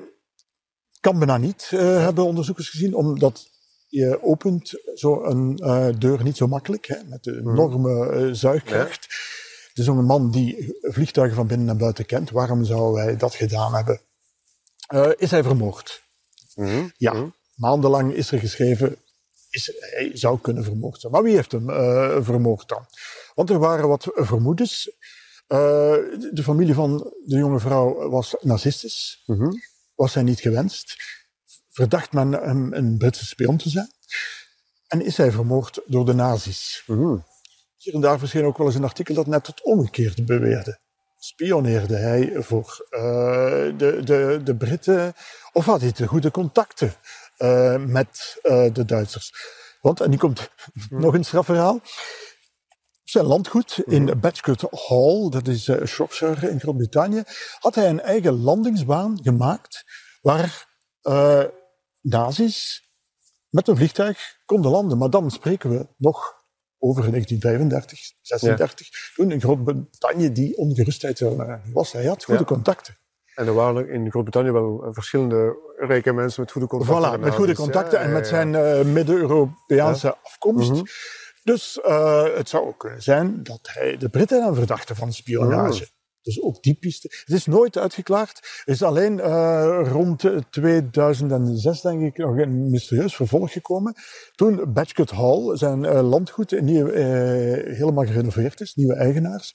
kan 1.00 1.18
bijna 1.18 1.36
niet, 1.36 1.70
uh, 1.74 1.80
hebben 1.80 2.24
onderzoekers 2.24 2.68
gezien, 2.68 2.94
omdat 2.94 3.50
je 3.88 4.22
opent 4.22 4.72
zo'n 4.94 5.58
uh, 5.64 5.88
deur 5.98 6.22
niet 6.22 6.36
zo 6.36 6.46
makkelijk, 6.46 6.86
hè, 6.86 6.96
met 7.04 7.24
de 7.24 7.36
enorme 7.36 8.12
uh, 8.12 8.34
zuigkracht. 8.34 9.06
Ja. 9.08 9.82
Is 9.82 9.86
een 9.86 10.04
man 10.04 10.30
die 10.30 10.78
vliegtuigen 10.80 11.36
van 11.36 11.46
binnen 11.46 11.66
naar 11.66 11.76
buiten 11.76 12.06
kent. 12.06 12.30
Waarom 12.30 12.64
zou 12.64 13.00
hij 13.00 13.16
dat 13.16 13.34
gedaan 13.34 13.74
hebben? 13.74 14.00
is 15.16 15.30
hij 15.30 15.42
vermoord? 15.42 16.02
Mm 16.54 16.66
-hmm. 16.66 16.92
Ja. 16.96 17.12
Mm 17.12 17.18
-hmm. 17.18 17.34
Maandenlang 17.54 18.12
is 18.14 18.30
er 18.30 18.38
geschreven, 18.38 18.96
is, 19.52 19.72
hij 19.80 20.10
zou 20.14 20.40
kunnen 20.40 20.64
vermoord 20.64 21.00
zijn. 21.00 21.12
Maar 21.12 21.22
wie 21.22 21.34
heeft 21.34 21.52
hem 21.52 21.66
vermoord 22.24 22.68
dan? 22.68 22.86
Want 23.34 23.50
er 23.50 23.58
waren 23.58 23.88
wat 23.88 24.10
vermoedens. 24.14 24.90
Uh, 25.48 25.58
de 26.32 26.42
familie 26.42 26.74
van 26.74 27.12
de 27.24 27.36
jonge 27.36 27.60
vrouw 27.60 28.08
was 28.08 28.36
nazistisch. 28.40 29.22
-hmm. 29.26 29.62
Was 29.94 30.14
hij 30.14 30.22
niet 30.22 30.40
gewenst. 30.40 30.96
Verdacht 31.70 32.12
men 32.12 32.32
hem 32.32 32.72
een 32.72 32.98
Britse 32.98 33.26
spion 33.26 33.56
te 33.56 33.68
zijn. 33.68 33.90
En 34.86 35.00
is 35.00 35.16
hij 35.16 35.30
vermoord 35.30 35.80
door 35.86 36.06
de 36.06 36.12
nazi's. 36.12 36.82
-hmm. 36.86 37.24
Hier 37.76 37.94
en 37.94 38.00
daar 38.00 38.18
verscheen 38.18 38.44
ook 38.44 38.58
wel 38.58 38.66
eens 38.66 38.76
een 38.76 38.84
artikel 38.84 39.14
dat 39.14 39.26
net 39.26 39.46
het 39.46 39.62
omgekeerde 39.62 40.24
beweerde. 40.24 40.78
Spioneerde 41.18 41.96
hij 41.96 42.42
voor 42.42 42.86
uh, 42.90 43.00
de, 43.78 44.00
de, 44.04 44.40
de 44.44 44.56
Britten 44.56 45.14
of 45.52 45.64
had 45.64 45.80
hij 45.80 45.92
te 45.92 46.06
goede 46.06 46.30
contacten 46.30 46.94
uh, 47.38 47.84
met 47.84 48.38
de 48.72 48.84
Duitsers? 48.86 49.32
Want, 49.80 50.00
en 50.00 50.10
nu 50.10 50.16
komt 50.16 50.50
-hmm. 50.88 51.00
nog 51.00 51.14
een 51.14 51.24
strafverhaal 51.24 51.80
zijn 53.04 53.24
landgoed 53.24 53.82
in 53.86 54.02
mm. 54.02 54.20
Batchcote 54.20 54.68
Hall, 54.70 55.28
dat 55.28 55.48
is 55.48 55.68
uh, 55.68 55.84
Shropshire 55.86 56.50
in 56.50 56.60
Groot-Brittannië, 56.60 57.22
had 57.58 57.74
hij 57.74 57.88
een 57.88 58.00
eigen 58.00 58.42
landingsbaan 58.42 59.18
gemaakt 59.22 59.84
waar 60.20 60.70
nazi's 62.00 62.90
met 63.48 63.68
een 63.68 63.76
vliegtuig 63.76 64.36
konden 64.44 64.70
landen. 64.70 64.98
Maar 64.98 65.10
dan 65.10 65.30
spreken 65.30 65.70
we 65.70 65.88
nog 65.96 66.40
over 66.78 67.10
1935, 67.10 67.98
36, 68.20 68.86
ja. 68.86 68.98
toen 69.14 69.30
in 69.30 69.40
Groot-Brittannië 69.40 70.32
die 70.32 70.56
ongerustheid 70.56 71.20
er 71.20 71.60
was. 71.72 71.92
Hij 71.92 72.06
had 72.06 72.24
goede 72.24 72.40
ja. 72.40 72.46
contacten. 72.46 72.96
En 73.34 73.46
er 73.46 73.54
waren 73.54 73.88
in 73.88 74.10
Groot-Brittannië 74.10 74.50
wel 74.50 74.88
verschillende 74.90 75.56
rijke 75.76 76.12
mensen 76.12 76.40
met 76.40 76.50
goede 76.50 76.66
contacten. 76.66 77.18
Voilà, 77.18 77.20
met 77.20 77.34
goede 77.34 77.54
contacten 77.54 77.98
ja, 77.98 78.04
en 78.04 78.12
met 78.12 78.26
zijn 78.26 78.52
uh, 78.52 78.82
Midden-Europese 78.82 80.16
afkomst. 80.22 80.70
Mm 80.70 80.76
-hmm 80.76 80.86
Dus 81.42 81.80
uh, 81.86 82.34
het 82.34 82.48
zou 82.48 82.66
ook 82.66 82.78
kunnen 82.78 83.02
zijn 83.02 83.42
dat 83.42 83.60
hij 83.62 83.96
de 83.96 84.08
Britten 84.08 84.42
aan 84.42 84.54
verdachte 84.54 84.94
van 84.94 85.12
spionage. 85.12 85.82
Oh. 85.82 85.88
Dus 86.22 86.42
ook 86.42 86.62
die 86.62 86.74
piste. 86.74 87.08
Het 87.24 87.36
is 87.36 87.46
nooit 87.46 87.78
uitgeklaard. 87.78 88.62
Er 88.64 88.72
is 88.72 88.82
alleen 88.82 89.18
uh, 89.18 89.80
rond 89.90 90.24
2006, 90.50 91.80
denk 91.80 92.02
ik, 92.02 92.16
nog 92.16 92.36
een 92.36 92.70
mysterieus 92.70 93.16
vervolg 93.16 93.52
gekomen. 93.52 93.94
Toen 94.34 94.72
Batchcut 94.72 95.10
Hall, 95.10 95.56
zijn 95.56 95.84
uh, 95.84 96.08
landgoed, 96.08 96.60
nieuw, 96.60 96.86
uh, 96.86 96.94
helemaal 97.76 98.04
gerenoveerd 98.04 98.60
is, 98.60 98.74
nieuwe 98.74 98.94
eigenaars. 98.94 99.52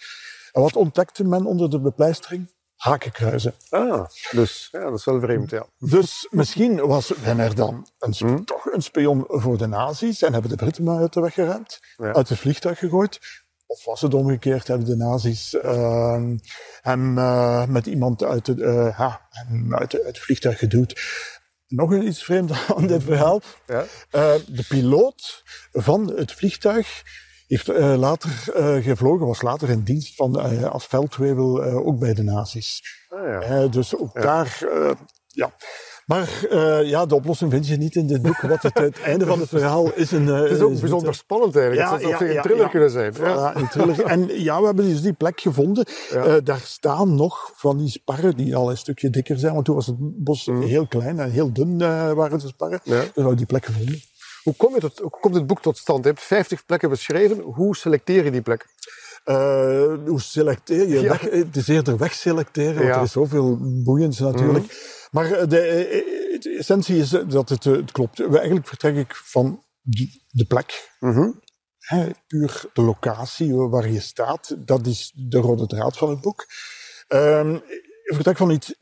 En 0.51 0.61
wat 0.61 0.75
ontdekte 0.75 1.23
men 1.23 1.45
onder 1.45 1.69
de 1.69 1.81
bepleistering? 1.81 2.55
Hakenkruizen. 2.77 3.53
Ah, 3.69 4.05
dus 4.31 4.67
ja, 4.71 4.83
dat 4.83 4.99
is 4.99 5.05
wel 5.05 5.19
vreemd, 5.19 5.49
ja. 5.49 5.65
Dus 5.77 6.27
misschien 6.29 6.87
was 6.87 7.13
men 7.23 7.39
er 7.39 7.55
dan 7.55 7.87
een, 7.99 8.13
hm? 8.17 8.43
toch 8.43 8.65
een 8.65 8.81
spion 8.81 9.23
voor 9.27 9.57
de 9.57 9.67
nazi's 9.67 10.21
en 10.21 10.33
hebben 10.33 10.51
de 10.51 10.57
Britten 10.57 10.83
maar 10.83 10.99
uit 10.99 11.13
de 11.13 11.21
weg 11.21 11.33
geruimd, 11.33 11.79
ja. 11.97 12.13
uit 12.13 12.29
het 12.29 12.39
vliegtuig 12.39 12.79
gegooid. 12.79 13.19
Of 13.65 13.85
was 13.85 14.01
het 14.01 14.13
omgekeerd, 14.13 14.67
hebben 14.67 14.87
de 14.87 14.95
nazi's 14.95 15.53
uh, 15.53 16.23
hem 16.81 17.17
uh, 17.17 17.65
met 17.65 17.85
iemand 17.85 18.23
uit, 18.23 18.45
de, 18.45 18.55
uh, 18.55 18.97
ha, 18.97 19.27
hem 19.29 19.75
uit, 19.75 19.95
uit, 19.95 20.05
het 20.05 20.19
vliegtuig 20.19 20.59
geduwd. 20.59 21.01
Nog 21.67 21.95
iets 21.95 22.23
vreemd 22.23 22.51
aan 22.75 22.87
dit 22.87 23.03
verhaal. 23.03 23.41
Ja? 23.65 23.81
Uh, 23.81 24.33
de 24.47 24.63
piloot 24.67 25.43
van 25.71 26.13
het 26.15 26.31
vliegtuig 26.31 27.03
heeft 27.47 27.67
later 27.97 28.29
gevlogen, 28.81 29.27
was 29.27 29.41
later 29.41 29.69
in 29.69 29.83
dienst 29.83 30.15
van, 30.15 30.61
als 30.71 30.85
veldwebel 30.85 31.63
ook 31.63 31.99
bij 31.99 32.13
de 32.13 32.23
nazi's. 32.23 32.81
Ah, 33.09 33.41
ja. 33.41 33.67
dus 33.67 33.97
ook 33.97 34.09
ja. 34.13 34.21
daar, 34.21 34.59
ja. 35.27 35.51
Maar 36.07 36.29
uh, 36.51 36.89
ja, 36.89 37.05
de 37.05 37.15
oplossing 37.15 37.51
vind 37.51 37.67
je 37.67 37.77
niet 37.77 37.95
in 37.95 38.07
dit 38.07 38.21
boek. 38.21 38.41
Wat 38.41 38.61
het, 38.61 38.77
het 38.77 39.01
einde 39.01 39.25
van 39.25 39.39
het 39.39 39.49
verhaal 39.49 39.93
is 39.93 40.11
een... 40.11 40.27
Uh, 40.27 40.41
het 40.41 40.51
is 40.51 40.59
ook 40.59 40.79
bijzonder 40.79 41.15
spannend 41.15 41.55
eigenlijk. 41.55 41.87
Ja, 41.87 41.93
het 41.93 42.01
zou 42.01 42.31
ja, 42.31 42.35
een 42.35 42.41
thriller 42.41 42.69
kunnen 42.69 42.89
zijn. 42.89 43.13
Ja. 43.17 43.55
een 43.55 43.67
thriller. 43.67 44.05
En 44.05 44.41
ja, 44.41 44.59
we 44.59 44.65
hebben 44.65 44.85
dus 44.85 45.01
die 45.01 45.13
plek 45.13 45.39
gevonden. 45.39 45.85
Uh, 46.13 46.35
daar 46.43 46.59
staan 46.63 47.15
nog 47.15 47.51
van 47.55 47.77
die 47.77 47.89
sparren 47.89 48.35
die 48.35 48.55
al 48.55 48.69
een 48.69 48.77
stukje 48.77 49.09
dikker 49.09 49.37
zijn. 49.37 49.53
Want 49.53 49.65
toen 49.65 49.75
was 49.75 49.85
het 49.85 49.95
bos 49.99 50.45
mm. 50.45 50.61
heel 50.61 50.87
klein 50.87 51.19
en 51.19 51.31
heel 51.31 51.53
dun 51.53 51.77
waren 52.15 52.39
de 52.39 52.47
sparren. 52.47 52.79
Dus 52.83 52.93
we 52.93 53.11
hebben 53.13 53.37
die 53.37 53.45
plek 53.45 53.65
gevonden. 53.65 54.01
Hoe, 54.47 54.55
kom 54.55 54.73
je 54.73 54.79
tot, 54.79 54.99
hoe 54.99 55.09
komt 55.09 55.35
het 55.35 55.47
boek 55.47 55.61
tot 55.61 55.77
stand? 55.77 56.03
Je 56.03 56.09
hebt 56.09 56.23
50 56.23 56.65
plekken 56.65 56.89
beschreven. 56.89 57.39
Hoe 57.39 57.75
selecteer 57.75 58.23
je 58.23 58.31
die 58.31 58.41
plek? 58.41 58.65
Uh, 59.25 59.35
hoe 60.05 60.21
selecteer 60.21 60.87
je? 60.87 61.01
Weg, 61.09 61.21
het 61.21 61.55
is 61.55 61.67
eerder 61.67 61.97
wegselecteren, 61.97 62.83
want 62.83 62.95
er 62.95 63.01
is 63.01 63.11
zoveel 63.11 63.57
boeiends 63.83 64.19
natuurlijk. 64.19 64.63
Mm. 64.63 64.69
Maar 65.11 65.31
eh, 65.31 65.47
de, 65.47 65.59
eh, 65.59 66.41
de, 66.41 66.55
essentie 66.57 66.97
is 66.97 67.09
dat 67.09 67.49
het, 67.49 67.63
het 67.63 67.91
klopt. 67.91 68.19
Eigenlijk 68.19 68.67
vertrek 68.67 68.95
ik 68.95 69.15
van 69.15 69.63
de 70.27 70.45
plek. 70.47 70.91
Mm 70.99 71.41
puur 72.27 72.65
de 72.73 72.81
locatie 72.81 73.55
waar 73.55 73.89
je 73.89 73.99
staat. 73.99 74.55
Dat 74.57 74.85
is 74.85 75.11
de 75.15 75.37
rode 75.37 75.67
draad 75.67 75.97
van 75.97 76.09
het 76.09 76.21
boek. 76.21 76.45
Um, 77.07 77.55
ik 77.55 77.86
vertrek 78.13 78.37
van 78.37 78.49
iets, 78.49 78.73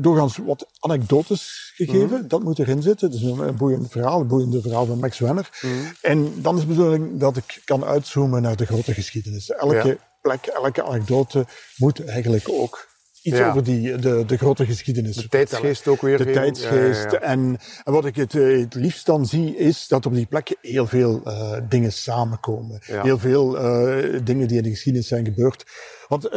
doorgaans 0.00 0.36
wat 0.36 0.66
anekdotes 0.78 1.72
gegeven. 1.74 2.20
Mm 2.20 2.28
Dat 2.28 2.42
moet 2.42 2.58
erin 2.58 2.82
zitten. 2.82 3.10
Dus 3.10 3.22
een 3.22 3.56
boeiend 3.56 3.90
verhaal, 3.90 4.20
een 4.20 4.26
boeiende 4.26 4.60
verhaal 4.60 4.86
van 4.86 4.98
Max 4.98 5.18
Wenner. 5.18 5.48
Mm 5.62 5.92
En 6.00 6.42
dan 6.42 6.54
is 6.54 6.60
de 6.60 6.66
bedoeling 6.66 7.20
dat 7.20 7.36
ik 7.36 7.60
kan 7.64 7.84
uitzoomen 7.84 8.42
naar 8.42 8.56
de 8.56 8.66
grote 8.66 8.94
geschiedenis. 8.94 9.50
Elke 9.50 9.98
plek, 10.22 10.46
elke 10.46 10.82
anekdote 10.82 11.46
moet 11.76 12.04
eigenlijk 12.04 12.48
ook 12.48 12.92
iets 13.24 13.40
over 13.40 13.64
die, 13.64 13.96
de, 13.96 14.24
de 14.26 14.36
grote 14.36 14.66
geschiedenis. 14.66 15.16
De 15.16 15.28
tijdsgeest 15.28 15.88
ook 15.88 16.00
weer. 16.00 16.18
De 16.18 16.30
tijdsgeest. 16.30 17.10
Ja, 17.10 17.18
en, 17.18 17.58
en, 17.84 17.92
wat 17.92 18.04
ik 18.04 18.16
het, 18.16 18.34
eh, 18.34 18.58
het 18.58 18.74
liefst 18.74 19.06
dan 19.06 19.26
zie, 19.26 19.56
is 19.56 19.88
dat 19.88 20.06
op 20.06 20.14
die 20.14 20.26
plek 20.26 20.56
heel 20.60 20.86
veel 20.86 21.20
uh, 21.24 21.56
dingen 21.68 21.92
samenkomen. 21.92 22.78
Heel 22.82 23.18
veel 23.18 23.56
uh, 23.56 24.20
dingen 24.24 24.48
die 24.48 24.56
in 24.56 24.62
de 24.62 24.70
geschiedenis 24.70 25.08
zijn 25.08 25.24
gebeurd. 25.24 25.64
Want 26.08 26.24
uh, 26.26 26.32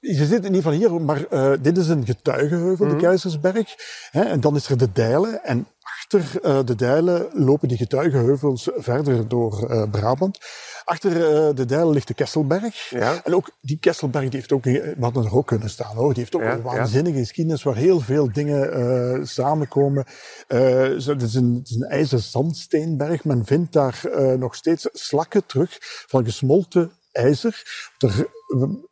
je 0.00 0.24
zit 0.24 0.44
in 0.44 0.54
ieder 0.54 0.72
geval 0.72 0.72
hier, 0.72 1.00
maar 1.00 1.24
uh, 1.30 1.52
dit 1.60 1.78
is 1.78 1.88
een 1.88 2.04
getuigenheuvel, 2.04 2.70
mm 2.70 2.76
-hmm. 2.76 2.88
de 2.88 2.94
mhm. 2.94 3.04
Keizersberg. 3.04 3.74
Hè, 4.10 4.22
en 4.22 4.40
dan 4.40 4.56
is 4.56 4.68
er 4.68 4.78
de 4.78 4.92
Dijlen. 4.92 5.44
En 5.44 5.66
achter 5.80 6.40
uh, 6.42 6.58
de 6.64 6.74
Dijlen 6.74 7.28
lopen 7.32 7.68
die 7.68 7.76
getuigenheuvels 7.76 8.70
verder 8.74 9.28
door 9.28 9.86
Brabant. 9.90 10.38
Achter 10.84 11.10
de 11.54 11.64
Dijl 11.64 11.90
ligt 11.90 12.08
de 12.08 12.14
Kesselberg. 12.14 12.90
Ja. 12.90 13.20
En 13.24 13.34
ook 13.34 13.50
die 13.60 13.78
Kesselberg 13.78 14.28
die 14.28 14.38
heeft 14.38 14.52
ook, 14.52 14.64
we 14.64 14.96
hadden 15.00 15.24
er 15.24 15.36
ook 15.36 15.46
kunnen 15.46 15.70
staan 15.70 15.96
hoor. 15.96 16.08
Die 16.08 16.18
heeft 16.18 16.34
ook 16.34 16.42
ja, 16.42 16.52
een 16.52 16.62
waanzinnige 16.62 17.16
ja. 17.16 17.22
geschiedenis 17.22 17.62
waar 17.62 17.76
heel 17.76 18.00
veel 18.00 18.32
dingen 18.32 19.26
samenkomen. 19.26 20.04
Het, 20.46 21.22
is 21.22 21.34
een, 21.34 21.54
het 21.54 21.68
is 21.68 21.76
een 21.76 21.88
ijzerzandsteenberg. 21.88 23.24
Men 23.24 23.44
vindt 23.44 23.72
daar 23.72 24.02
nog 24.38 24.54
steeds 24.54 24.88
slakken 24.92 25.46
terug 25.46 25.76
van 26.06 26.24
gesmolten 26.24 26.92
ijzer. 27.12 27.62
Er, 27.98 28.26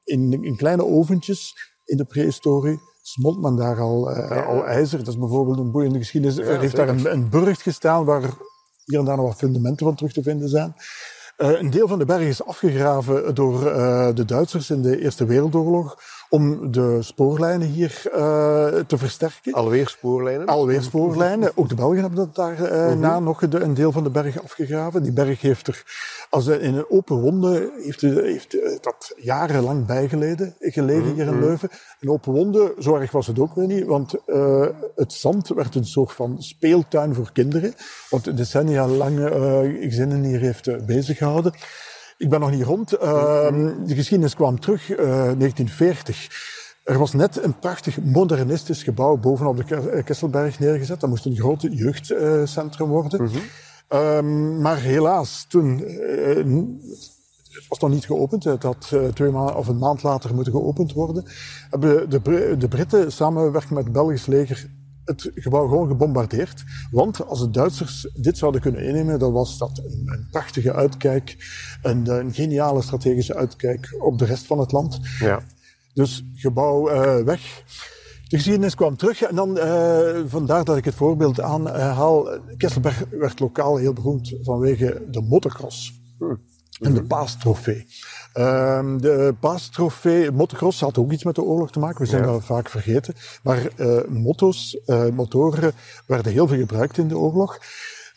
in, 0.04 0.44
in 0.44 0.56
kleine 0.56 0.84
oventjes 0.84 1.54
in 1.84 1.96
de 1.96 2.04
prehistorie 2.04 2.78
smolt 3.02 3.40
men 3.40 3.56
daar 3.56 3.80
al, 3.80 4.10
uh, 4.10 4.48
al 4.48 4.64
ijzer. 4.64 4.98
Dat 4.98 5.08
is 5.08 5.18
bijvoorbeeld 5.18 5.58
een 5.58 5.70
boeiende 5.70 5.98
geschiedenis. 5.98 6.38
er 6.38 6.60
heeft 6.60 6.76
daar 6.76 6.88
een, 6.88 7.12
een 7.12 7.30
burcht 7.30 7.62
gestaan 7.62 8.04
waar 8.04 8.34
hier 8.84 8.98
en 8.98 9.04
daar 9.04 9.16
nog 9.16 9.26
wat 9.26 9.36
fundamenten 9.36 9.86
van 9.86 9.94
terug 9.94 10.12
te 10.12 10.22
vinden 10.22 10.48
zijn. 10.48 10.74
Uh, 11.42 11.60
een 11.60 11.70
deel 11.70 11.88
van 11.88 11.98
de 11.98 12.04
berg 12.04 12.22
is 12.22 12.44
afgegraven 12.44 13.34
door 13.34 13.66
uh, 13.66 14.08
de 14.14 14.24
Duitsers 14.24 14.70
in 14.70 14.82
de 14.82 15.00
Eerste 15.00 15.24
Wereldoorlog 15.24 15.98
om 16.28 16.72
de 16.72 17.02
spoorlijnen 17.02 17.68
hier 17.68 18.02
uh, 18.06 18.12
te 18.86 18.98
versterken. 18.98 19.52
Alweer 19.52 19.88
spoorlijnen? 19.88 20.46
Alweer 20.46 20.82
spoorlijnen. 20.82 21.52
Ook 21.56 21.68
de 21.68 21.74
Belgen 21.74 22.00
hebben 22.00 22.18
dat 22.18 22.34
daarna 22.34 23.10
uh, 23.10 23.16
uh 23.16 23.24
nog 23.24 23.48
de, 23.48 23.60
een 23.60 23.74
deel 23.74 23.92
van 23.92 24.02
de 24.02 24.10
berg 24.10 24.42
afgegraven. 24.42 25.02
Die 25.02 25.12
berg 25.12 25.40
heeft 25.40 25.66
er, 25.66 25.82
als 26.30 26.46
in 26.46 26.74
een 26.74 26.90
open 26.90 27.20
wonde, 27.20 27.72
heeft, 27.82 28.00
heeft 28.00 28.56
dat 28.80 29.14
jarenlang 29.16 29.86
bijgeleden, 29.86 30.54
gelegen 30.58 31.14
hier 31.14 31.26
in 31.26 31.34
mhm. 31.34 31.44
Leuven. 31.44 31.68
Een 32.00 32.10
open 32.10 32.32
wonde, 32.32 32.74
zo 32.78 32.94
erg 32.94 33.10
was 33.10 33.26
het 33.26 33.38
ook 33.38 33.54
weer 33.54 33.66
niet, 33.66 33.86
want 33.86 34.14
het 34.94 35.12
zand 35.12 35.48
werd 35.48 35.74
een 35.74 35.84
soort 35.84 36.12
van 36.12 36.42
speeltuin 36.42 37.14
voor 37.14 37.32
kinderen, 37.32 37.74
wat 38.10 38.24
decennia 38.24 38.86
lang 38.86 39.18
gezinnen 39.80 40.22
hier 40.22 40.40
heeft 40.40 40.86
bezig 40.86 41.16
gehouden. 41.16 41.29
Ik 42.16 42.28
ben 42.28 42.40
nog 42.40 42.50
niet 42.50 42.62
rond. 42.62 42.94
Uh, 42.94 43.00
de 43.86 43.94
geschiedenis 43.94 44.34
kwam 44.34 44.60
terug, 44.60 44.90
uh, 44.90 44.96
1940. 44.98 46.28
Er 46.84 46.98
was 46.98 47.12
net 47.12 47.44
een 47.44 47.58
prachtig 47.58 48.00
modernistisch 48.00 48.82
gebouw 48.82 49.16
bovenop 49.16 49.68
de 49.68 50.02
Kesselberg 50.04 50.58
neergezet. 50.58 51.00
Dat 51.00 51.10
moest 51.10 51.26
een 51.26 51.36
groot 51.36 51.66
jeugdcentrum 51.70 52.88
worden. 52.88 53.22
Mm 53.22 53.30
-hmm. 53.88 54.60
maar 54.60 54.80
helaas, 54.80 55.44
toen... 55.48 55.80
Uh, 55.80 56.54
het 57.50 57.68
was 57.68 57.78
nog 57.78 57.90
niet 57.90 58.06
geopend. 58.06 58.44
Het 58.44 58.62
had 58.62 58.90
uh, 58.94 59.08
twee 59.08 59.30
maanden 59.30 59.56
of 59.56 59.68
een 59.68 59.78
maand 59.78 60.02
later 60.02 60.34
moeten 60.34 60.52
geopend 60.52 60.92
worden. 60.92 61.24
Hebben 61.70 62.10
de, 62.10 62.54
de 62.58 62.68
Britten 62.68 63.12
samenwerking 63.12 63.72
met 63.72 63.84
het 63.84 63.92
Belgisch 63.92 64.26
leger 64.26 64.70
het 65.10 65.30
gebouw 65.34 65.68
gewoon 65.68 65.88
gebombardeerd. 65.88 66.64
Want 66.90 67.26
als 67.26 67.40
de 67.40 67.50
Duitsers 67.50 68.08
dit 68.14 68.38
zouden 68.38 68.60
kunnen 68.60 68.84
innemen, 68.84 69.18
dan 69.18 69.32
was 69.32 69.58
dat 69.58 69.78
een, 69.78 70.02
een 70.06 70.26
prachtige 70.30 70.72
uitkijk, 70.72 71.36
een, 71.82 72.08
een, 72.08 72.32
geniale 72.32 72.82
strategische 72.82 73.34
uitkijk 73.34 73.96
op 73.98 74.18
de 74.18 74.24
rest 74.24 74.46
van 74.46 74.58
het 74.58 74.72
land. 74.72 75.00
Ja. 75.18 75.40
Dus 75.94 76.24
gebouw 76.34 76.90
uh, 76.90 77.24
weg. 77.24 77.62
De 78.28 78.36
geschiedenis 78.36 78.74
kwam 78.74 78.96
terug 78.96 79.22
en 79.22 79.36
dan, 79.36 79.56
uh, 79.56 80.20
vandaar 80.26 80.64
dat 80.64 80.76
ik 80.76 80.84
het 80.84 80.94
voorbeeld 80.94 81.40
aanhaal. 81.40 82.28
Kesselberg 82.56 83.04
werd 83.10 83.40
lokaal 83.40 83.76
heel 83.76 83.92
beroemd 83.92 84.34
vanwege 84.42 85.02
de 85.10 85.20
motocross. 85.20 86.00
En 86.80 86.94
de 86.94 87.02
paastrofee. 87.02 87.86
Um, 88.34 89.00
de 89.00 89.34
paastrofee, 89.40 90.30
motocross 90.30 90.80
had 90.80 90.98
ook 90.98 91.12
iets 91.12 91.24
met 91.24 91.34
de 91.34 91.42
oorlog 91.42 91.70
te 91.70 91.78
maken. 91.78 92.00
We 92.00 92.06
zijn 92.06 92.22
ja. 92.22 92.30
dat 92.30 92.44
vaak 92.44 92.68
vergeten. 92.68 93.14
Maar 93.42 93.68
uh, 93.76 94.04
motto's, 94.08 94.80
uh, 94.86 95.08
motoren 95.08 95.72
werden 96.06 96.32
heel 96.32 96.46
veel 96.46 96.58
gebruikt 96.58 96.98
in 96.98 97.08
de 97.08 97.18
oorlog. 97.18 97.58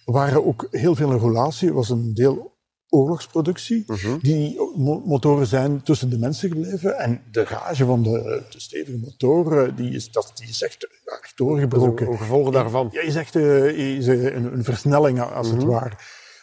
Waren 0.05 0.45
ook 0.45 0.67
heel 0.71 0.95
veel 0.95 1.17
relatie, 1.19 1.73
was 1.73 1.89
een 1.89 2.13
deel 2.13 2.53
oorlogsproductie. 2.89 3.83
Uh 3.87 3.97
-huh. 3.97 4.13
Die 4.21 4.59
motoren 5.05 5.47
zijn 5.47 5.83
tussen 5.83 6.09
de 6.09 6.17
mensen 6.17 6.49
gebleven. 6.49 6.97
En 6.97 7.21
de 7.31 7.43
rage 7.43 7.85
van 7.85 8.03
de, 8.03 8.43
de 8.49 8.59
stevige 8.59 8.97
motoren, 8.97 9.75
die 9.75 9.91
is, 9.91 10.11
dat, 10.11 10.31
die 10.35 10.49
is 10.49 10.61
echt, 10.61 10.87
echt 11.05 11.37
doorgebroken. 11.37 12.07
Een 12.07 12.17
gevolgen 12.17 12.51
daarvan. 12.51 12.89
Ja, 12.91 13.01
is 13.01 13.15
echt 13.15 13.35
uh, 13.35 13.97
is 13.97 14.07
een, 14.07 14.53
een, 14.53 14.63
versnelling 14.63 15.21
als 15.21 15.47
uh 15.47 15.53
-huh. 15.53 15.61
het 15.61 15.71
ware. 15.71 15.95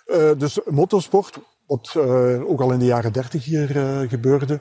Uh, 0.06 0.38
dus 0.38 0.59
motorsport 0.64 1.38
wat 1.70 1.94
uh, 1.96 2.50
ook 2.50 2.61
al 2.61 2.72
in 2.72 2.78
de 2.78 2.85
jaren 2.85 3.12
dertig 3.12 3.44
hier 3.44 3.76
uh, 3.76 4.09
gebeurde. 4.09 4.61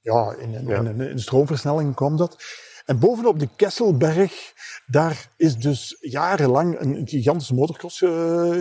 Ja, 0.00 0.34
in, 0.38 0.54
in, 0.54 0.66
ja. 0.66 0.78
in, 0.78 1.00
in 1.00 1.18
stroomversnelling 1.18 1.94
kwam 1.94 2.16
dat. 2.16 2.36
En 2.84 2.98
bovenop 2.98 3.38
de 3.38 3.48
Kesselberg, 3.56 4.52
daar 4.86 5.30
is 5.36 5.56
dus 5.56 5.96
jarenlang 6.00 6.80
een 6.80 7.08
gigantische 7.08 7.54
motocross 7.54 8.00
uh, 8.00 8.10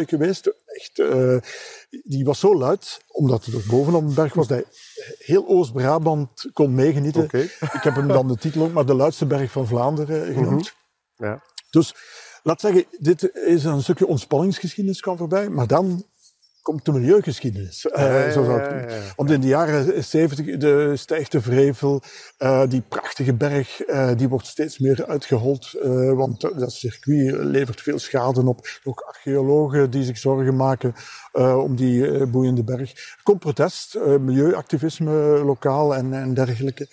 geweest. 0.06 0.54
Echt, 0.66 0.98
uh, 0.98 1.38
die 2.04 2.26
was 2.26 2.40
zo 2.40 2.58
luid, 2.58 3.02
omdat 3.08 3.46
het 3.46 3.56
ook 3.56 3.66
bovenop 3.66 4.08
de 4.08 4.14
berg 4.14 4.34
was, 4.34 4.48
dat 4.48 4.66
heel 5.18 5.48
Oost-Brabant 5.48 6.50
kon 6.54 6.74
meegenieten. 6.74 7.24
Okay. 7.24 7.42
Ik 7.60 7.80
heb 7.82 7.96
hem 7.96 8.08
dan 8.08 8.28
de 8.28 8.38
titel 8.38 8.64
ook 8.64 8.74
maar 8.74 8.86
de 8.86 8.96
luidste 8.96 9.26
berg 9.26 9.52
van 9.52 9.68
Vlaanderen 9.68 10.34
genoemd. 10.34 10.74
Mm 10.74 10.76
-hmm. 11.16 11.28
ja. 11.28 11.44
Dus 11.70 11.96
laat 12.44 12.62
zeggen, 12.62 12.86
dit 13.00 13.36
is 13.36 13.64
een 13.64 13.82
stukje 13.82 14.08
ontspanningsgeschiedenis 14.08 15.02
kwam 15.02 15.18
voorbij, 15.18 15.50
maar 15.50 15.68
dan 15.68 16.06
komt 16.66 16.86
de 16.86 16.92
milieugeschiedenis. 16.92 17.86
Uh, 17.86 18.32
zo 18.32 18.44
zou 18.44 18.62
het 18.62 19.16
Want 19.16 19.32
in 19.32 19.42
de 19.42 19.48
jaren 19.48 20.04
70 20.04 20.58
de, 20.58 20.92
stijgt 20.96 21.32
de 21.32 21.42
Vrevel, 21.42 22.02
uh, 22.40 22.64
die 22.68 22.82
prachtige 22.82 23.34
berg, 23.34 23.88
uh, 23.88 24.12
die 24.16 24.30
wordt 24.30 24.48
steeds 24.48 24.80
meer 24.80 25.06
uitgehold, 25.06 25.72
want 26.16 26.42
dat 26.42 26.72
circuit 26.72 27.34
levert 27.44 27.82
veel 27.82 28.00
schade 28.00 28.48
op. 28.48 28.68
Ook 28.84 29.00
archeologen 29.00 29.90
die 29.90 30.04
zich 30.04 30.18
zorgen 30.18 30.56
maken 30.56 30.94
om 31.34 31.76
die 31.76 32.26
boeiende 32.26 32.64
berg. 32.64 32.92
Er 32.92 33.20
komt 33.24 33.40
protest, 33.40 34.00
milieuactivisme 34.20 35.12
lokaal 35.44 35.96
en, 35.96 36.14
en 36.14 36.34
dergelijke. 36.34 36.88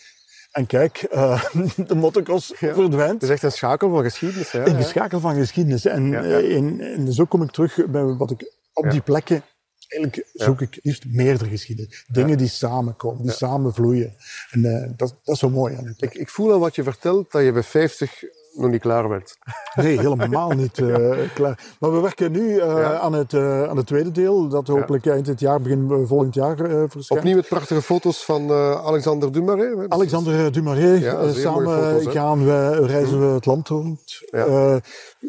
En 0.51 0.67
kijk, 0.67 1.07
uh, 1.13 1.45
de 1.89 1.95
motocross 1.95 2.53
verdwijnt. 2.57 3.13
Het 3.13 3.23
is 3.23 3.29
echt 3.29 3.43
een 3.43 3.53
schakel 3.53 3.91
van 3.91 4.03
geschiedenis. 4.03 4.53
Hè? 4.53 4.67
Een 4.67 4.85
schakel 4.85 5.21
van 5.21 5.35
geschiedenis. 5.35 5.85
En, 5.85 6.11
ja, 6.11 6.23
ja. 6.23 6.39
In, 6.39 6.81
in, 6.81 7.13
zo 7.13 7.25
kom 7.25 7.43
ik 7.43 7.51
terug 7.51 7.87
bij 7.87 8.03
wat 8.03 8.31
ik 8.31 8.53
op 8.73 8.91
die 8.91 9.01
plekken 9.01 9.43
eigenlijk 9.93 10.31
zoek 10.33 10.61
ik 10.61 10.79
liefst 10.83 11.05
meerdere 11.07 11.51
geschiedenis. 11.51 12.05
Dingen 12.09 12.39
die 12.39 12.49
samenkomen, 12.49 13.23
die 13.23 13.33
samenvloeien. 13.33 14.15
En 14.51 14.65
uh, 14.65 14.83
dat, 14.97 15.17
dat 15.25 15.35
is 15.35 15.39
zo 15.39 15.51
mooi 15.51 15.95
ik, 15.97 16.15
ik 16.15 16.29
voel 16.29 16.53
aan 16.53 16.61
wat 16.61 16.75
je 16.75 16.83
vertelt 16.83 17.33
dat 17.33 17.43
je 17.45 17.53
bij 17.53 17.63
50 17.63 18.25
nog 18.53 18.71
niet 18.71 18.81
klaar 18.81 19.09
bent. 19.09 19.37
Nee, 19.75 19.99
helemaal 19.99 20.51
niet 20.51 20.79
uh, 20.79 21.19
klaar. 21.35 21.75
Maar 21.81 21.93
we 21.93 22.01
werken 22.01 22.33
nu 22.33 22.55
uh, 22.55 22.95
aan, 23.01 23.13
het, 23.13 23.33
uh, 23.33 23.69
aan 23.69 23.77
het 23.77 23.87
tweede 23.87 24.11
deel, 24.11 24.49
dat 24.49 24.67
hopelijk 24.67 25.07
eind 25.07 25.27
dit 25.27 25.41
jaar, 25.41 25.61
begin 25.61 26.07
volgend 26.07 26.35
jaar 26.35 26.57
verschijnt. 26.57 27.11
Opnieuw 27.11 27.37
met 27.37 27.49
prachtige 27.49 27.83
foto's 27.83 28.25
van 28.25 28.53
Alexander 28.53 29.33
Dumaré. 29.33 29.89
Alexander 29.89 30.53
Dumaré. 30.53 30.93
Ja, 30.93 31.33
samen 31.33 31.67
foto's, 31.67 32.13
gaan 32.13 32.45
we, 32.45 32.87
reizen 32.87 33.21
we 33.21 33.35
het 33.35 33.47
land 33.47 33.69
rond. 33.69 34.21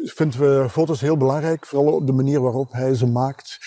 Vinden 0.04 0.40
we 0.40 0.66
foto's 0.70 1.00
heel 1.00 1.16
belangrijk, 1.16 1.66
vooral 1.66 1.92
op 1.92 2.06
de 2.06 2.12
manier 2.12 2.40
waarop 2.40 2.72
hij 2.72 2.94
ze 2.94 3.06
maakt. 3.06 3.58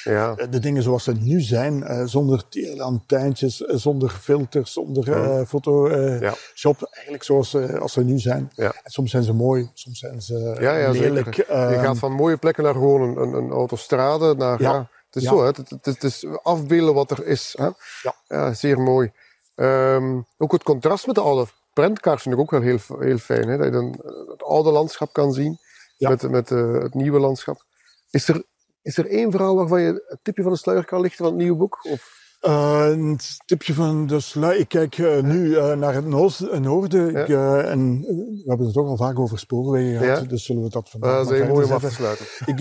De 0.50 0.60
dingen 0.60 0.84
zoals 0.84 1.04
ze 1.04 1.14
nu 1.14 1.42
zijn, 1.42 2.08
zonder 2.10 2.48
tierlantijntjes, 2.50 3.58
zonder 3.58 4.10
filters, 4.10 4.74
zonder 4.74 5.06
ja. 5.10 5.46
Photoshop. 5.46 6.88
Eigenlijk 6.92 7.24
zoals 7.24 7.56
als 7.56 7.94
ze 7.94 8.04
nu 8.04 8.20
zijn. 8.20 8.52
En 8.56 8.74
soms 8.84 9.12
zijn 9.12 9.24
ze 9.24 9.34
mooi 9.34 9.46
soms 9.74 10.00
zijn 10.00 10.22
ze 10.22 10.58
ja, 10.60 10.78
ja, 10.78 10.92
lelijk. 10.92 11.36
je 11.36 11.46
ehm, 11.46 11.84
gaat 11.84 11.98
van 11.98 12.12
mooie 12.12 12.38
plekken 12.38 12.64
naar 12.64 12.74
gewoon 12.74 13.02
een, 13.02 13.18
een, 13.18 13.34
een 13.34 13.52
autostrade. 13.52 14.36
Naar, 14.36 14.62
ja. 14.62 14.90
het 15.06 15.16
is 15.16 15.24
zo, 15.24 15.40
hè? 15.40 15.46
Het, 15.46 15.74
het, 15.82 16.04
is 16.04 16.26
afbeelden 16.44 16.94
wat 16.94 17.12
er 17.12 17.26
is. 17.26 17.56
Hè? 17.58 17.70
Ja. 18.02 18.16
ja 18.28 18.54
zeer 18.54 18.80
mooi. 18.80 19.12
Um, 19.56 20.28
ook 20.38 20.52
het 20.52 20.64
contrast 20.64 21.06
met 21.06 21.16
de 21.16 21.22
oude 21.22 21.50
prentkaart 21.74 22.22
vind 22.22 22.36
ik 22.36 22.42
ook 22.42 22.52
wel 22.52 22.62
heel, 22.62 22.80
heel 23.00 23.18
fijn. 23.18 23.48
Hè? 23.48 23.58
Dat 23.58 23.66
je 23.66 23.72
dan 23.72 24.04
het 24.28 24.44
oude 24.44 24.72
landschap 24.72 25.14
kan 25.14 25.34
zien 25.34 25.60
met, 25.98 26.30
met 26.30 26.50
uh, 26.50 26.82
het 26.82 26.94
nieuwe 26.94 27.20
landschap. 27.20 27.64
Is 28.10 28.28
er, 28.28 28.44
is 28.82 28.98
er 28.98 29.10
één 29.10 29.32
verhaal 29.32 29.56
waarvan 29.56 29.82
je 29.82 30.06
het 30.08 30.20
tipje 30.22 30.44
van 30.44 30.52
de 30.52 30.58
sluier 30.58 30.86
kan 30.86 31.02
lichten 31.02 31.26
van 31.26 31.34
het 31.34 31.42
nieuwe 31.42 31.58
boek? 31.58 31.86
Of? 31.86 32.17
Uh, 32.42 32.88
een 32.90 33.20
tipje 33.46 33.74
van 33.74 34.08
de 34.08 34.20
sluier. 34.20 34.60
Ik 34.60 34.68
kijk 34.68 34.98
uh, 34.98 35.22
nu 35.22 35.46
uh, 35.46 35.74
naar 35.74 35.94
het 35.94 36.06
noorden. 36.06 37.12
Ja. 37.12 37.22
Ik, 37.22 37.30
en 37.70 38.02
we 38.02 38.44
hebben 38.46 38.66
het 38.66 38.76
toch 38.76 38.88
al 38.88 38.98
vaak 38.98 39.20
over 39.20 39.40
spoorwegen 39.40 40.00
gehad, 40.00 40.22
ja. 40.22 40.28
dus 40.28 40.46
zullen 40.46 40.64
we 40.64 40.70
dat 40.70 40.90
vandaag 40.90 41.24
Dat 41.24 41.32
is 41.32 41.40
een 41.40 41.48
mooi 41.48 41.66
om 41.66 41.72
af 41.72 41.82
te 41.82 41.92
sluiten. 41.92 42.26
Ik 42.46 42.60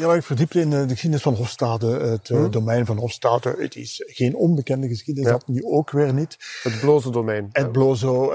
heel 0.00 0.14
erg 0.14 0.24
verdiept 0.24 0.54
in 0.54 0.70
de 0.70 0.88
geschiedenis 0.88 1.22
van 1.22 1.34
Hofstade, 1.34 1.86
het 1.86 2.28
hm? 2.28 2.50
domein 2.50 2.86
van 2.86 2.96
Hofstade. 2.96 3.54
Het 3.58 3.76
is 3.76 4.02
geen 4.06 4.36
onbekende 4.36 4.88
geschiedenis, 4.88 5.30
dat 5.30 5.48
nu 5.48 5.64
ook 5.64 5.90
weer 5.90 6.14
niet. 6.14 6.36
Het 6.62 6.80
Blozo 6.80 7.10
domein. 7.10 7.48
Het 7.52 7.72
Blozo 7.72 8.32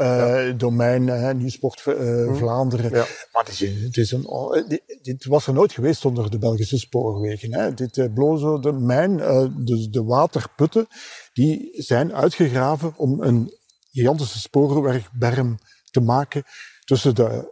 domein, 0.58 1.38
Nieuwsport 1.38 1.82
hm? 1.82 2.34
Vlaanderen. 2.34 2.92
Maar 2.92 3.44
het 3.44 3.50
is, 3.50 3.60
het 3.84 3.98
is 3.98 4.12
een, 4.12 4.28
dit, 4.68 4.82
dit, 5.02 5.26
was 5.26 5.48
er 5.48 5.54
nooit 5.54 5.72
geweest 5.72 6.02
zonder 6.02 6.32
de 6.32 6.38
Belgische 6.38 6.78
spoorwegen. 6.78 7.54
Hè. 7.54 7.74
Dit 7.74 8.14
Blozo 8.14 8.60
domein, 8.60 9.18
de, 9.18 9.88
de 9.90 10.04
water 10.04 10.43
putten, 10.48 10.88
die 11.34 11.70
zijn 11.74 12.14
uitgegraven 12.14 12.94
om 12.98 13.22
een 13.22 13.54
gigantische 13.92 14.40
spoorwegberm 14.40 15.58
te 15.92 16.02
maken 16.02 16.44
tussen 16.86 17.16
de 17.16 17.52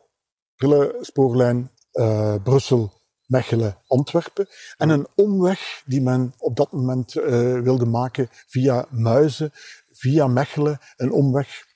spoorlijn 1.02 1.72
uh, 1.94 2.36
Brussel, 2.44 2.94
Mechelen, 3.26 3.78
Antwerpen 3.88 4.48
en 4.78 4.90
een 4.90 5.08
omweg 5.16 5.84
die 5.86 6.02
men 6.02 6.34
op 6.38 6.56
dat 6.56 6.72
moment 6.72 7.16
uh, 7.16 7.24
wilde 7.60 7.86
maken 7.86 8.30
via 8.48 8.86
Muizen, 8.90 9.52
via 9.92 10.28
Mechelen, 10.28 10.80
een 10.96 11.12
omweg. 11.12 11.70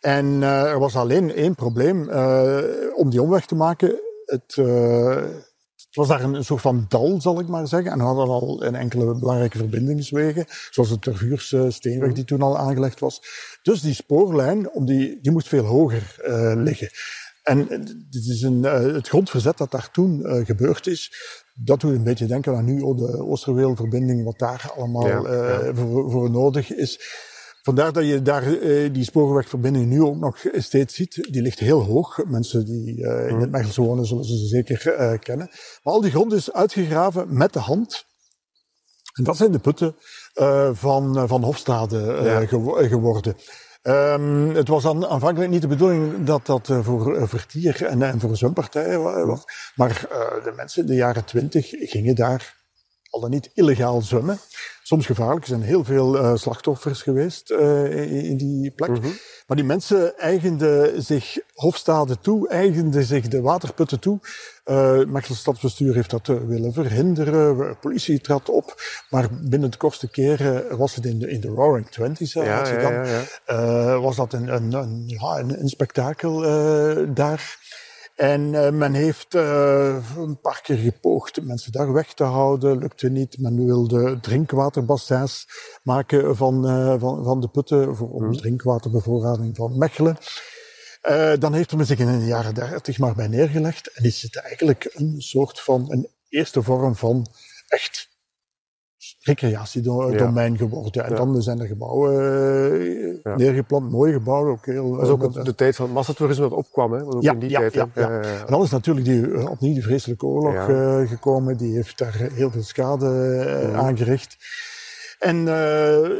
En 0.00 0.26
uh, 0.26 0.70
er 0.70 0.78
was 0.78 0.96
alleen 0.96 1.34
één 1.34 1.54
probleem 1.54 2.10
om 2.94 3.10
die 3.10 3.22
omweg 3.22 3.46
te 3.46 3.54
maken. 3.54 4.00
Het 4.24 4.54
was 5.94 6.08
daar 6.08 6.22
een, 6.22 6.44
soort 6.44 6.60
van 6.60 6.84
dal, 6.88 7.20
zal 7.20 7.40
ik 7.40 7.48
maar 7.48 7.68
zeggen. 7.68 7.92
En 7.92 7.98
we 7.98 8.04
hadden 8.04 8.26
al 8.26 8.64
een 8.64 8.74
enkele 8.74 9.18
belangrijke 9.18 9.58
verbindingswegen, 9.58 10.44
zoals 10.70 10.88
de 10.88 10.98
Tervuurse 10.98 11.70
steenweg 11.70 12.12
die 12.12 12.24
toen 12.24 12.42
al 12.42 12.58
aangelegd 12.58 13.00
was. 13.00 13.22
Dus 13.62 13.80
die 13.80 13.94
spoorlijn, 13.94 14.70
om 14.70 14.86
die, 14.86 15.18
die 15.22 15.32
moest 15.32 15.48
veel 15.48 15.64
hoger 15.64 16.16
uh, 16.26 16.52
liggen. 16.56 16.90
En 17.42 17.66
dit 18.10 18.24
is 18.26 18.42
een, 18.42 18.58
uh, 18.58 18.72
het 18.72 19.08
grondverzet 19.08 19.58
dat 19.58 19.70
daar 19.70 19.90
toen 19.90 20.20
uh, 20.20 20.46
gebeurd 20.46 20.86
is, 20.86 21.12
dat 21.54 21.80
doet 21.80 21.94
een 21.94 22.04
beetje 22.04 22.26
denken 22.26 22.56
aan 22.56 22.64
nu 22.64 22.80
oh, 22.80 22.96
de 22.96 23.26
Oosterweelverbinding, 23.26 24.24
wat 24.24 24.38
daar 24.38 24.72
allemaal 24.76 25.06
ja, 25.06 25.62
ja. 25.64 25.74
Voor, 25.74 26.10
voor 26.10 26.30
nodig 26.30 26.72
is. 26.72 27.00
Vandaar 27.62 27.92
dat 27.92 28.06
je 28.06 28.22
daar 28.22 28.48
uh, 28.48 28.92
die 28.92 29.04
spoorwegverbinding 29.04 29.86
nu 29.86 30.02
ook 30.02 30.16
nog 30.16 30.44
steeds 30.52 30.94
ziet. 30.94 31.28
Die 31.30 31.42
ligt 31.42 31.58
heel 31.58 31.82
hoog. 31.82 32.24
Mensen 32.24 32.64
die 32.64 32.96
uh, 32.96 33.28
in 33.28 33.34
het 33.34 33.38
mhm. 33.38 33.50
Mechelse 33.50 33.82
wonen 33.82 34.06
zullen 34.06 34.24
ze 34.24 34.46
zeker 34.46 35.00
uh, 35.00 35.18
kennen. 35.18 35.48
Maar 35.82 35.94
al 35.94 36.00
die 36.00 36.10
grond 36.10 36.32
is 36.32 36.52
uitgegraven 36.52 37.36
met 37.36 37.52
de 37.52 37.58
hand. 37.58 38.04
En 39.12 39.24
dat 39.24 39.36
zijn 39.36 39.52
de 39.52 39.58
putten 39.58 39.96
van, 40.72 41.28
van 41.28 41.42
Hofstade 41.42 41.98
ja. 42.22 42.46
geworden. 42.86 43.36
Um, 43.82 44.54
het 44.54 44.68
was 44.68 44.86
aan, 44.86 45.06
aanvankelijk 45.06 45.50
niet 45.50 45.60
de 45.60 45.68
bedoeling 45.68 46.24
dat 46.24 46.46
dat 46.46 46.68
voor 46.82 47.28
vertier 47.28 47.84
en, 47.84 48.02
en 48.02 48.20
voor 48.20 48.36
zwempartijen 48.36 49.26
was. 49.26 49.44
Maar 49.74 50.06
de 50.44 50.52
mensen 50.56 50.82
in 50.82 50.88
de 50.88 50.94
jaren 50.94 51.24
twintig 51.24 51.68
gingen 51.68 52.14
daar 52.14 52.61
al 53.12 53.20
dan 53.20 53.30
niet 53.30 53.50
illegaal 53.54 54.02
zwemmen. 54.02 54.38
Soms 54.82 55.06
gevaarlijk. 55.06 55.40
Er 55.40 55.48
zijn 55.48 55.62
heel 55.62 55.84
veel 55.84 56.16
uh, 56.16 56.34
slachtoffers 56.34 57.02
geweest 57.02 57.50
uh, 57.50 58.30
in, 58.30 58.36
die 58.36 58.70
plek. 58.70 58.88
Mm 58.88 59.02
-hmm. 59.02 59.18
Maar 59.46 59.56
die 59.56 59.66
mensen 59.66 60.18
eigenden 60.18 61.02
zich 61.02 61.38
hofstaden 61.54 62.20
toe, 62.20 62.48
eigenden 62.48 63.04
zich 63.04 63.28
de 63.28 63.40
waterputten 63.40 64.00
toe. 64.00 64.18
Uh, 64.64 65.04
Mechelse 65.04 65.40
stadsbestuur 65.40 65.94
heeft 65.94 66.10
dat 66.10 66.26
willen 66.26 66.72
verhinderen. 66.72 67.78
Politie 67.78 68.20
trad 68.20 68.48
op. 68.48 68.82
Maar 69.10 69.28
binnen 69.30 69.70
de 69.70 69.76
kortste 69.76 70.10
keren 70.10 70.76
was 70.76 70.94
het 70.94 71.04
in 71.04 71.18
de, 71.18 71.30
in 71.30 71.40
de 71.40 71.48
Roaring 71.48 71.88
Twenties. 71.88 72.32
Ja, 72.32 72.42
ja, 72.44 72.80
ja, 72.80 73.24
ja. 73.46 74.00
was 74.00 74.16
dat 74.16 74.32
een, 74.32 74.54
een, 74.54 74.72
een, 74.72 75.60
een 75.60 75.68
spektakel 75.68 76.40
daar. 77.14 77.60
En 78.22 78.52
uh, 78.52 78.70
men 78.70 78.94
heeft 78.94 79.34
uh, 79.34 80.16
een 80.16 80.40
paar 80.40 80.60
keer 80.62 80.76
gepoogd 80.76 81.42
mensen 81.42 81.72
daar 81.72 81.92
weg 81.92 82.14
te 82.14 82.24
houden, 82.24 82.78
lukte 82.78 83.08
niet. 83.08 83.38
Men 83.38 83.66
wilde 83.66 84.20
drinkwaterbassins 84.20 85.46
maken 85.82 86.36
van, 86.36 86.70
uh, 86.70 86.94
van, 86.98 87.24
van 87.24 87.40
de 87.40 87.48
putten 87.48 87.96
voor 87.96 88.08
om 88.08 88.24
mhm. 88.24 88.36
drinkwaterbevoorrading 88.36 89.56
van 89.56 89.78
Mechelen. 89.78 90.16
dan 91.38 91.54
heeft 91.54 91.76
men 91.76 91.86
zich 91.86 91.98
in 91.98 92.18
de 92.18 92.26
jaren 92.26 92.54
dertig 92.54 92.98
maar 92.98 93.14
bij 93.14 93.28
neergelegd 93.28 93.92
en 93.92 94.04
is 94.04 94.22
het 94.22 94.36
eigenlijk 94.36 94.90
een 94.94 95.14
soort 95.18 95.60
van 95.60 95.92
een 95.92 96.08
eerste 96.28 96.62
vorm 96.62 96.96
van 96.96 97.26
echt 97.68 98.11
recreatiedomein 99.20 100.56
geworden. 100.56 101.04
En 101.04 101.14
dan 101.14 101.42
zijn 101.42 101.60
er 101.60 101.66
gebouwen 101.66 102.12
uh, 103.24 103.36
neergeplant, 103.36 103.90
mooie 103.90 104.12
gebouwen. 104.12 104.52
Ook 104.52 104.66
heel, 104.66 104.90
dat 104.90 105.02
is 105.02 105.08
ook 105.08 105.36
uh, 105.36 105.44
de 105.44 105.54
tijd 105.54 105.76
van 105.76 105.90
massatoerisme 105.90 106.48
dat 106.48 106.58
opkwam, 106.58 106.92
hè? 106.92 107.02
Ook 107.04 107.22
ja, 107.22 107.32
in 107.32 107.38
die 107.38 107.50
tijd, 107.50 107.74
ja, 107.74 107.88
ja. 107.94 108.20
En 108.20 108.46
dan 108.46 108.62
is 108.62 108.70
natuurlijk 108.70 109.06
die, 109.06 109.48
opnieuw 109.48 109.72
die 109.72 109.82
vreselijke 109.82 110.26
oorlog 110.26 110.68
uh, 110.68 111.08
gekomen. 111.08 111.56
Die 111.56 111.74
heeft 111.74 111.98
daar 111.98 112.28
heel 112.32 112.50
veel 112.50 112.62
schade 112.62 113.06
mm. 113.68 113.74
aangericht. 113.74 114.36
En 115.18 115.44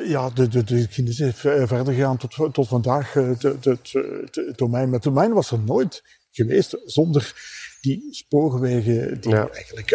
ja, 0.07 0.31
de, 0.35 0.49
de, 0.49 0.64
de 0.64 0.77
geschiedenis 0.77 1.21
is 1.21 1.35
verder 1.40 1.95
gegaan 1.95 2.16
tot, 2.16 2.55
tot 2.55 2.68
vandaag. 2.68 3.12
Het 3.12 4.59
domein. 4.59 4.85
Maar 4.85 4.95
het 4.95 5.03
domein 5.03 5.33
was 5.33 5.51
er 5.51 5.59
nooit 5.59 6.03
geweest 6.31 6.79
zonder 6.85 7.35
die 7.81 8.07
spoorwegen 8.11 9.21
die 9.21 9.37
eigenlijk 9.37 9.90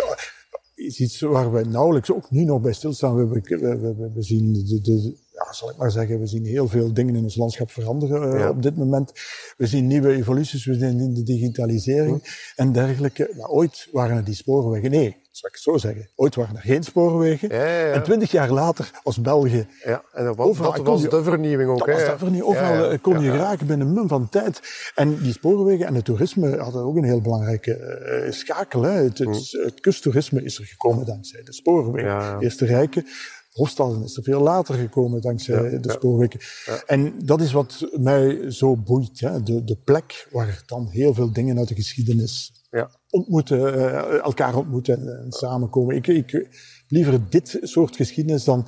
is 0.78 1.00
iets 1.00 1.20
waar 1.20 1.52
we 1.52 1.64
nauwelijks 1.64 2.12
ook 2.12 2.32
nu 2.32 2.44
nog 2.44 2.62
bij 2.62 2.74
stilstaan. 2.74 3.16
We, 3.16 3.28
we, 3.28 3.58
we, 3.58 4.12
we 4.14 4.24
zien 4.24 4.54
de, 4.54 4.82
de, 4.82 5.16
ja, 5.32 5.54
zal 5.54 5.70
ik 5.70 5.78
maar 5.78 5.92
zeggen, 5.92 6.20
we 6.20 6.28
zien 6.28 6.46
heel 6.46 6.68
veel 6.68 6.94
dingen 6.94 7.16
in 7.16 7.24
ons 7.24 7.36
landschap 7.36 7.72
veranderen 7.72 8.40
uh, 8.40 8.50
op 8.50 8.62
dit 8.62 8.76
moment. 8.76 9.12
We 9.58 9.68
zien 9.68 9.88
nieuwe 9.88 10.14
evoluties, 10.14 10.66
we 10.66 10.74
zien 10.74 11.14
de 11.14 11.24
digitalisering 11.24 12.22
hm. 12.22 12.62
en 12.62 12.72
dergelijke. 12.72 13.34
Maar 13.38 13.50
ooit 13.50 13.88
waren 13.92 14.16
het 14.16 14.26
die 14.26 14.36
spoorwegen. 14.36 14.92
Nee, 14.92 15.16
zal 15.38 15.50
ik 15.50 15.56
het 15.56 15.64
zo 15.64 15.78
zeggen, 15.78 16.10
ooit 16.16 16.36
waren 16.36 16.56
er 16.56 16.62
geen 16.62 16.84
spoorwegen. 16.84 17.50
Ja, 17.50 17.66
ja, 17.66 17.86
ja. 17.86 17.92
En 17.94 18.04
twintig 18.04 18.32
jaar 18.32 18.52
later 18.52 18.92
was 19.04 19.22
België 19.22 19.68
Ja, 19.84 20.04
en 20.14 20.26
dat 20.26 20.36
was, 20.36 20.48
Overal 20.48 20.72
dat 20.72 20.82
kon 20.84 20.94
was 20.94 21.02
je- 21.02 21.10
de 21.10 21.24
vernieuwing 21.24 21.70
ook. 21.70 21.86
Dat 21.86 22.20
was 22.20 22.30
niet. 22.30 22.42
Overal 22.42 22.90
eh, 22.90 22.98
kon 23.02 23.20
je 23.20 23.32
geraken 23.32 23.68
binnen 23.68 23.88
een 23.88 23.94
mum 23.94 24.08
van 24.08 24.30
tijd. 24.30 24.62
En 24.96 25.18
die 25.22 25.32
spoorwegen 25.34 25.86
en 25.86 25.96
het 25.96 26.06
toerisme 26.06 26.58
hadden 26.58 26.84
ook 26.84 26.96
een 26.96 27.04
heel 27.04 27.22
belangrijke 27.22 27.74
eh, 27.74 28.32
schakel. 28.32 28.82
Hè. 28.82 28.92
Het, 28.92 29.18
het, 29.18 29.52
het 29.64 29.80
kusttoerisme 29.80 30.44
is 30.44 30.58
er 30.60 30.66
gekomen 30.66 31.06
dankzij 31.06 31.44
de 31.44 31.54
spoorwegen. 31.54 32.36
Mm. 32.36 32.42
Eerste 32.42 32.66
Rijken. 32.66 33.06
Hofstadden 33.52 34.04
is 34.04 34.18
er 34.18 34.24
veel 34.24 34.42
later 34.42 34.76
gekomen 34.76 35.22
dankzij 35.22 35.56
Ja, 35.72 35.78
de 35.78 35.88
ja. 35.88 35.94
spoorwegen. 35.94 36.40
En 36.86 37.14
dat 37.26 37.42
is 37.42 37.52
wat 37.52 37.88
mij 38.00 38.52
zo 38.52 38.76
boeit. 38.76 39.20
Hè. 39.20 39.44
De, 39.44 39.64
de 39.64 39.76
plek 39.84 40.28
waar 40.32 40.64
dan 40.66 40.88
heel 40.90 41.14
veel 41.14 41.32
dingen 41.34 41.58
uit 41.58 41.68
de 41.68 41.76
geschiedenis 41.76 42.57
Ja. 42.70 42.90
ontmoeten, 43.10 43.74
eh, 43.74 44.24
elkaar 44.24 44.56
ontmoeten 44.56 45.00
en, 45.00 45.24
en 45.26 45.32
samenkomen. 45.32 45.96
Ik, 45.96 46.08
ik 46.08 46.48
liever 46.88 47.30
dit 47.30 47.58
soort 47.62 47.96
geschiedenis 47.96 48.44
dan. 48.44 48.60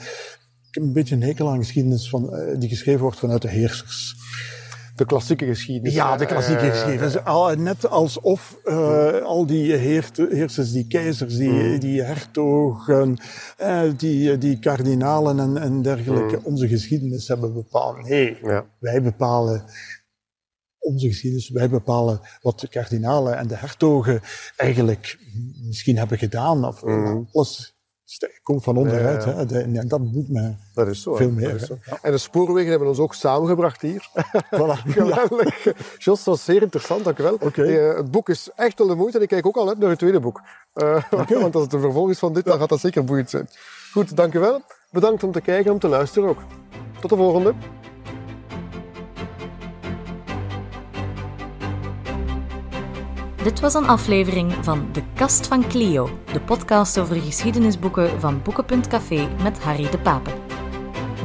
Ik 0.68 0.76
heb 0.76 0.84
een 0.84 0.94
beetje 0.94 1.16
een 1.16 1.24
hekel 1.24 1.50
aan 1.50 1.58
geschiedenis 1.58 2.10
van, 2.10 2.34
eh, 2.36 2.60
die 2.60 2.70
geschreven 2.70 3.02
wordt 3.02 3.20
vanuit 3.20 3.42
de 3.42 3.50
heersers. 3.50 4.16
De 4.96 5.06
klassieke 5.06 5.46
geschiedenis. 5.46 5.94
Ja, 5.94 6.18
de 6.18 6.26
klassieke 6.26 6.62
Eh, 6.62 6.70
geschiedenis. 6.72 7.24
Al- 7.24 7.56
Net 7.56 7.90
alsof 7.90 8.58
al 9.24 9.46
die 9.46 9.74
heert- 9.74 10.18
heersers, 10.18 10.72
die 10.72 10.88
keizers, 10.88 11.38
die, 11.38 11.78
die 11.78 12.02
hertogen, 12.04 13.18
die, 13.98 14.38
die 14.38 14.60
kardinalen 14.60 15.40
en, 15.40 15.58
en 15.58 15.82
dergelijke 15.82 16.40
onze 16.44 16.68
geschiedenis 16.68 17.28
hebben 17.28 17.54
bepaald. 17.54 18.08
Nee, 18.08 18.38
Ja. 18.44 18.66
wij 18.80 19.02
bepalen 19.02 19.64
onze 20.80 21.08
geschiedenis, 21.08 21.50
wij 21.50 21.70
bepalen 21.70 22.22
wat 22.42 22.60
de 22.60 22.68
kardinalen 22.68 23.38
en 23.38 23.48
de 23.48 23.56
hertogen 23.56 24.22
eigenlijk 24.56 25.18
misschien 25.66 25.98
hebben 25.98 26.18
gedaan. 26.18 26.66
Of, 26.66 26.84
Alles 27.32 27.76
ste- 28.06 28.40
komt 28.44 28.64
van 28.64 28.78
onderuit. 28.78 29.24
Ja, 29.24 29.30
ja. 29.30 29.36
Hè. 29.38 29.46
De- 29.46 29.60
En 29.80 29.88
dat 29.88 30.00
moet 30.00 30.28
Dat 30.74 30.88
is 30.88 31.02
zo. 31.02 31.16
veel 31.16 31.32
meer. 31.32 31.56
Is 31.56 31.66
zo. 31.66 31.78
En 32.02 32.12
de 32.12 32.18
spoorwegen 32.18 32.70
hebben 32.70 32.88
ons 32.88 33.00
ook 33.00 33.14
samengebracht 33.14 33.82
hier. 33.82 34.10
Voilà. 34.56 34.88
Geweldig. 34.88 35.64
Jos, 35.98 36.24
dat 36.24 36.24
was 36.26 36.44
zeer 36.44 36.62
interessant, 36.62 37.04
dank 37.04 37.18
u 37.20 37.24
wel. 37.24 37.40
Eh, 37.40 37.96
het 37.98 38.12
boek 38.12 38.30
is 38.30 38.50
echt 38.56 38.78
wel 38.78 38.88
de 38.88 38.96
moeite 38.96 39.18
en 39.18 39.24
ik 39.24 39.30
kijk 39.30 39.46
ook 39.46 39.58
al 39.58 39.68
uit 39.70 39.78
naar 39.78 39.90
het 39.90 40.00
tweede 40.00 40.20
boek. 40.20 40.42
Eh, 40.74 41.04
Want 41.30 41.56
als 41.56 41.64
het 41.64 41.74
een 41.74 41.80
vervolg 41.80 42.10
is 42.10 42.20
van 42.20 42.34
dit, 42.34 42.46
dan 42.46 42.60
gaat 42.60 42.70
dat 42.70 42.80
zeker 42.80 43.04
boeiend 43.04 43.30
zijn. 43.30 43.48
Goed, 43.92 44.16
dank 44.16 44.34
u 44.34 44.40
wel. 44.40 44.62
Bedankt 44.92 45.24
om 45.24 45.32
te 45.32 45.42
kijken 45.42 45.66
en 45.66 45.72
om 45.72 45.80
te 45.80 45.88
luisteren 45.88 46.30
ook. 46.30 46.40
Tot 47.02 47.10
de 47.10 47.16
volgende. 47.16 47.54
Dit 53.44 53.60
was 53.60 53.74
een 53.74 53.88
aflevering 53.88 54.54
van 54.62 54.88
De 54.92 55.04
Kast 55.14 55.48
van 55.48 55.68
Clio, 55.68 56.10
de 56.34 56.40
podcast 56.40 57.00
over 57.00 57.16
geschiedenisboeken 57.16 58.20
van 58.20 58.42
Boeken.café 58.42 59.28
met 59.44 59.64
Harry 59.64 59.90
de 59.90 59.98
Pape. 59.98 60.30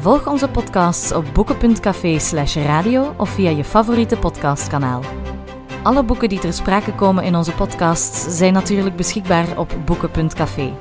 Volg 0.01 0.27
onze 0.27 0.49
podcasts 0.49 1.13
op 1.13 1.25
boeken.café 1.33 2.19
slash 2.19 2.57
radio 2.57 3.15
of 3.17 3.29
via 3.31 3.51
je 3.51 3.65
favoriete 3.65 4.17
podcastkanaal. 4.17 5.03
Alle 5.83 6.03
boeken 6.03 6.29
die 6.29 6.39
ter 6.39 6.53
sprake 6.53 6.95
komen 6.95 7.25
in 7.25 7.37
onze 7.37 7.53
podcasts 7.53 8.37
zijn 8.37 8.53
natuurlijk 8.53 8.97
beschikbaar 8.97 9.59
op 9.59 9.75
boeken.café. 9.85 10.77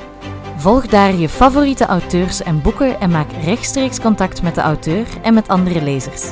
Volg 0.58 0.88
daar 0.88 1.16
je 1.16 1.30
favoriete 1.30 1.86
auteurs 1.86 2.44
en 2.44 2.62
boeken 2.62 3.00
en 3.00 3.10
maak 3.10 3.32
rechtstreeks 3.44 4.00
contact 4.00 4.42
met 4.42 4.56
de 4.56 4.62
auteur 4.62 5.08
en 5.22 5.34
met 5.34 5.48
andere 5.48 5.82
lezers. 5.82 6.32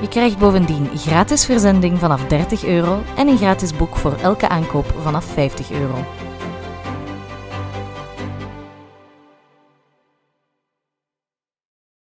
Je 0.00 0.08
krijgt 0.08 0.38
bovendien 0.38 0.90
gratis 0.94 1.44
verzending 1.44 1.98
vanaf 1.98 2.26
30 2.26 2.64
euro 2.64 3.02
en 3.16 3.28
een 3.28 3.36
gratis 3.36 3.76
boek 3.76 3.96
voor 3.96 4.14
elke 4.22 4.48
aankoop 4.48 4.94
vanaf 5.02 5.24
50 5.24 5.70
euro. 5.70 6.19